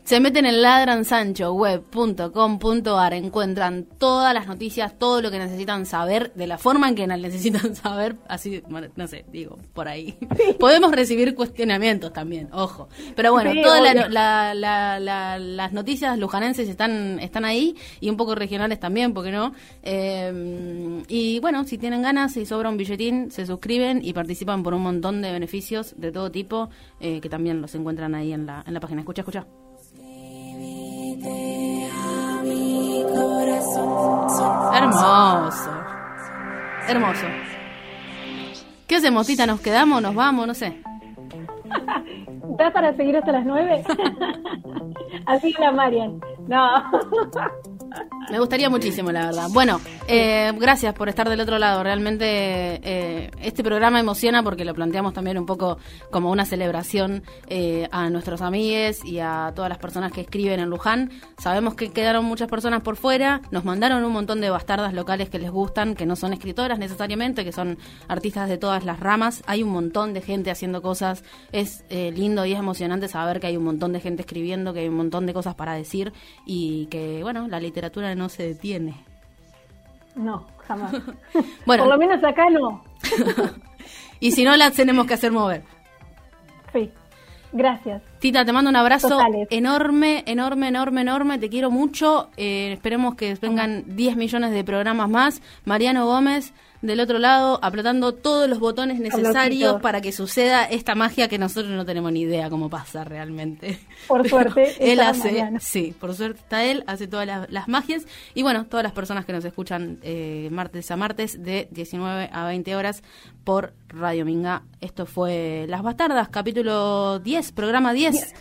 Se 0.03 0.19
meten 0.19 0.45
en 0.45 0.61
ladransanchoweb.com.ar, 0.61 3.13
encuentran 3.13 3.85
todas 3.97 4.33
las 4.33 4.47
noticias, 4.47 4.99
todo 4.99 5.21
lo 5.21 5.31
que 5.31 5.39
necesitan 5.39 5.85
saber, 5.85 6.33
de 6.35 6.45
la 6.45 6.57
forma 6.57 6.89
en 6.89 6.95
que 6.95 7.07
necesitan 7.07 7.73
saber, 7.75 8.17
así, 8.27 8.61
bueno, 8.69 8.89
no 8.97 9.07
sé, 9.07 9.23
digo, 9.31 9.57
por 9.73 9.87
ahí. 9.87 10.17
Podemos 10.59 10.91
recibir 10.91 11.33
cuestionamientos 11.35 12.11
también, 12.11 12.49
ojo. 12.51 12.89
Pero 13.15 13.31
bueno, 13.31 13.53
Sí, 13.53 13.61
todas 13.63 13.81
la- 13.81 13.93
la- 14.09 14.53
la- 14.53 14.99
la- 14.99 15.39
las 15.39 15.71
noticias 15.71 16.17
lujanenses 16.17 16.67
están, 16.67 17.17
están 17.21 17.45
ahí 17.45 17.77
y 18.01 18.09
un 18.09 18.17
poco 18.17 18.35
regionales 18.35 18.81
también, 18.81 19.13
¿por 19.13 19.23
qué 19.23 19.31
no? 19.31 19.53
Eh, 19.83 21.01
y 21.07 21.39
bueno, 21.39 21.63
si 21.63 21.77
tienen 21.77 22.01
ganas, 22.01 22.33
si 22.33 22.45
sobra 22.45 22.67
un 22.69 22.75
billetín, 22.77 23.31
se 23.31 23.45
suscriben 23.45 24.01
y 24.03 24.11
participan 24.13 24.63
por 24.63 24.73
un 24.73 24.81
montón 24.83 25.21
de 25.21 25.31
beneficios 25.31 25.93
de 25.97 26.11
todo 26.11 26.29
tipo, 26.29 26.69
eh, 26.99 27.21
que 27.21 27.29
también 27.29 27.61
los 27.61 27.73
encuentran 27.75 28.13
ahí 28.15 28.33
en 28.33 28.45
la, 28.45 28.63
en 28.67 28.73
la 28.73 28.79
página. 28.81 28.99
Escucha, 29.01 29.21
escucha. 29.21 29.45
Hermoso. 34.93 35.71
Hermoso. 36.87 37.25
¿Qué 38.87 38.95
hacemos, 38.97 39.25
Tita? 39.25 39.45
¿Nos 39.47 39.59
quedamos? 39.61 40.01
¿Nos 40.01 40.13
vamos? 40.13 40.45
No 40.45 40.53
sé. 40.53 40.81
¿Estás 42.51 42.71
para 42.71 42.95
seguir 42.95 43.17
hasta 43.17 43.31
las 43.31 43.45
nueve? 43.45 43.83
Así 45.25 45.53
la 45.59 45.71
Marian. 45.71 46.19
No. 46.47 46.83
Me 48.29 48.39
gustaría 48.39 48.69
muchísimo, 48.69 49.11
la 49.11 49.27
verdad. 49.27 49.47
Bueno, 49.51 49.79
eh, 50.07 50.51
gracias 50.57 50.93
por 50.93 51.09
estar 51.09 51.29
del 51.29 51.39
otro 51.41 51.59
lado. 51.59 51.83
Realmente 51.83 52.25
eh, 52.25 53.29
este 53.41 53.63
programa 53.63 53.99
emociona 53.99 54.41
porque 54.41 54.65
lo 54.65 54.73
planteamos 54.73 55.13
también 55.13 55.37
un 55.37 55.45
poco 55.45 55.77
como 56.09 56.31
una 56.31 56.45
celebración 56.45 57.23
eh, 57.47 57.87
a 57.91 58.09
nuestros 58.09 58.41
amigues 58.41 59.03
y 59.05 59.19
a 59.19 59.51
todas 59.55 59.69
las 59.69 59.77
personas 59.77 60.11
que 60.11 60.21
escriben 60.21 60.59
en 60.59 60.69
Luján. 60.69 61.11
Sabemos 61.37 61.75
que 61.75 61.91
quedaron 61.91 62.25
muchas 62.25 62.47
personas 62.47 62.81
por 62.81 62.95
fuera. 62.95 63.41
Nos 63.51 63.65
mandaron 63.65 64.03
un 64.03 64.13
montón 64.13 64.41
de 64.41 64.49
bastardas 64.49 64.93
locales 64.93 65.29
que 65.29 65.37
les 65.37 65.51
gustan, 65.51 65.93
que 65.93 66.05
no 66.05 66.15
son 66.15 66.33
escritoras 66.33 66.79
necesariamente, 66.79 67.43
que 67.43 67.51
son 67.51 67.77
artistas 68.07 68.49
de 68.49 68.57
todas 68.57 68.85
las 68.85 68.99
ramas. 68.99 69.43
Hay 69.45 69.63
un 69.63 69.69
montón 69.69 70.13
de 70.13 70.21
gente 70.21 70.49
haciendo 70.49 70.81
cosas. 70.81 71.23
Es 71.51 71.83
lindo 71.89 72.45
y 72.45 72.53
es 72.53 72.59
emocionante 72.59 73.07
saber 73.07 73.39
que 73.39 73.47
hay 73.47 73.57
un 73.57 73.63
montón 73.63 73.93
de 73.93 73.99
gente 73.99 74.21
escribiendo, 74.21 74.73
que 74.73 74.79
hay 74.79 74.87
un 74.87 74.95
montón 74.95 75.25
de 75.25 75.33
cosas 75.33 75.55
para 75.55 75.73
decir 75.73 76.13
y 76.45 76.87
que, 76.87 77.21
bueno, 77.21 77.47
la 77.47 77.59
literatura 77.59 77.82
no 78.15 78.29
se 78.29 78.47
detiene. 78.47 78.95
No, 80.15 80.45
jamás. 80.67 80.93
bueno. 81.65 81.83
Por 81.83 81.93
lo 81.93 81.97
menos 81.97 82.23
acá 82.23 82.49
no. 82.49 82.83
y 84.19 84.31
si 84.31 84.43
no, 84.43 84.55
la 84.55 84.71
tenemos 84.71 85.05
que 85.05 85.13
hacer 85.15 85.31
mover. 85.31 85.63
Sí. 86.71 86.91
Gracias. 87.53 88.01
Tita, 88.17 88.43
te 88.43 88.51
mando 88.51 88.71
un 88.71 88.75
abrazo 88.75 89.19
enorme, 89.51 90.23
enorme, 90.25 90.69
enorme, 90.69 91.01
enorme. 91.01 91.37
Te 91.37 91.49
quiero 91.49 91.69
mucho. 91.69 92.29
Eh, 92.35 92.71
esperemos 92.73 93.13
que 93.13 93.35
vengan 93.39 93.83
10 93.95 94.15
millones 94.17 94.51
de 94.51 94.63
programas 94.63 95.07
más. 95.07 95.41
Mariano 95.63 96.07
Gómez, 96.07 96.51
del 96.83 96.99
otro 96.99 97.17
lado, 97.17 97.59
apretando 97.61 98.13
todos 98.13 98.49
los 98.49 98.59
botones 98.59 98.99
necesarios 98.99 99.81
para 99.81 100.01
que 100.01 100.11
suceda 100.11 100.65
esta 100.65 100.95
magia 100.95 101.29
que 101.29 101.37
nosotros 101.37 101.71
no 101.71 101.85
tenemos 101.85 102.11
ni 102.11 102.21
idea 102.21 102.49
cómo 102.49 102.69
pasa 102.69 103.05
realmente. 103.05 103.79
Por 104.05 104.27
suerte, 104.27 104.75
él 104.79 104.99
hace, 104.99 105.49
sí, 105.61 105.95
por 105.97 106.13
suerte 106.13 106.41
está 106.41 106.65
él, 106.65 106.83
hace 106.85 107.07
todas 107.07 107.25
las, 107.49 107.67
magias. 107.69 108.05
Y 108.33 108.43
bueno, 108.43 108.65
todas 108.65 108.83
las 108.83 108.91
personas 108.91 109.23
que 109.25 109.31
nos 109.31 109.45
escuchan 109.45 109.99
eh, 110.03 110.49
martes 110.51 110.91
a 110.91 110.97
martes 110.97 111.41
de 111.41 111.69
19 111.71 112.29
a 112.33 112.45
20 112.47 112.75
horas 112.75 113.01
por 113.45 113.73
Radio 113.87 114.25
Minga. 114.25 114.63
Esto 114.81 115.05
fue 115.05 115.65
Las 115.69 115.83
Bastardas, 115.83 116.27
capítulo 116.27 117.19
10, 117.19 117.53
programa 117.53 117.93
10. 117.93 118.33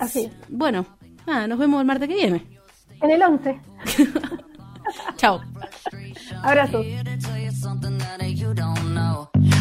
Así 0.00 0.28
Bueno, 0.48 0.86
nada, 1.24 1.46
nos 1.46 1.58
vemos 1.60 1.80
el 1.80 1.86
martes 1.86 2.08
que 2.08 2.16
viene. 2.16 2.44
En 3.00 3.12
el 3.12 3.22
11. 3.22 3.60
Chao. 5.16 5.40
Abrazos. 6.44 6.86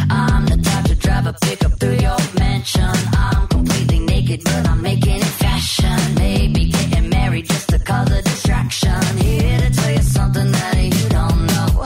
I'm 0.09 0.45
the 0.45 0.57
type 0.63 0.85
to 0.85 0.95
drive 0.95 1.27
a 1.27 1.33
pickup 1.33 1.79
through 1.79 1.97
your 1.97 2.17
mansion. 2.39 2.89
I'm 3.13 3.47
completely 3.47 3.99
naked, 3.99 4.43
but 4.43 4.67
I'm 4.67 4.81
making 4.81 5.17
it 5.17 5.23
fashion. 5.23 5.97
Maybe 6.15 6.69
getting 6.71 7.09
married 7.09 7.45
just 7.45 7.69
to 7.69 7.79
cause 7.79 8.11
a 8.11 8.21
distraction. 8.21 9.01
Here 9.17 9.59
to 9.59 9.69
tell 9.71 9.91
you 9.91 10.01
something 10.01 10.51
that 10.51 10.75
you 10.77 11.09
don't 11.09 11.45
know. 11.47 11.85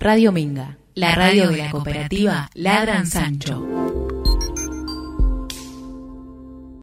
Radio 0.00 0.32
Minga, 0.32 0.76
la 0.94 1.14
radio 1.14 1.50
de 1.50 1.56
la 1.56 1.70
cooperativa 1.70 2.48
Ladran 2.54 3.06
Sancho. 3.06 4.07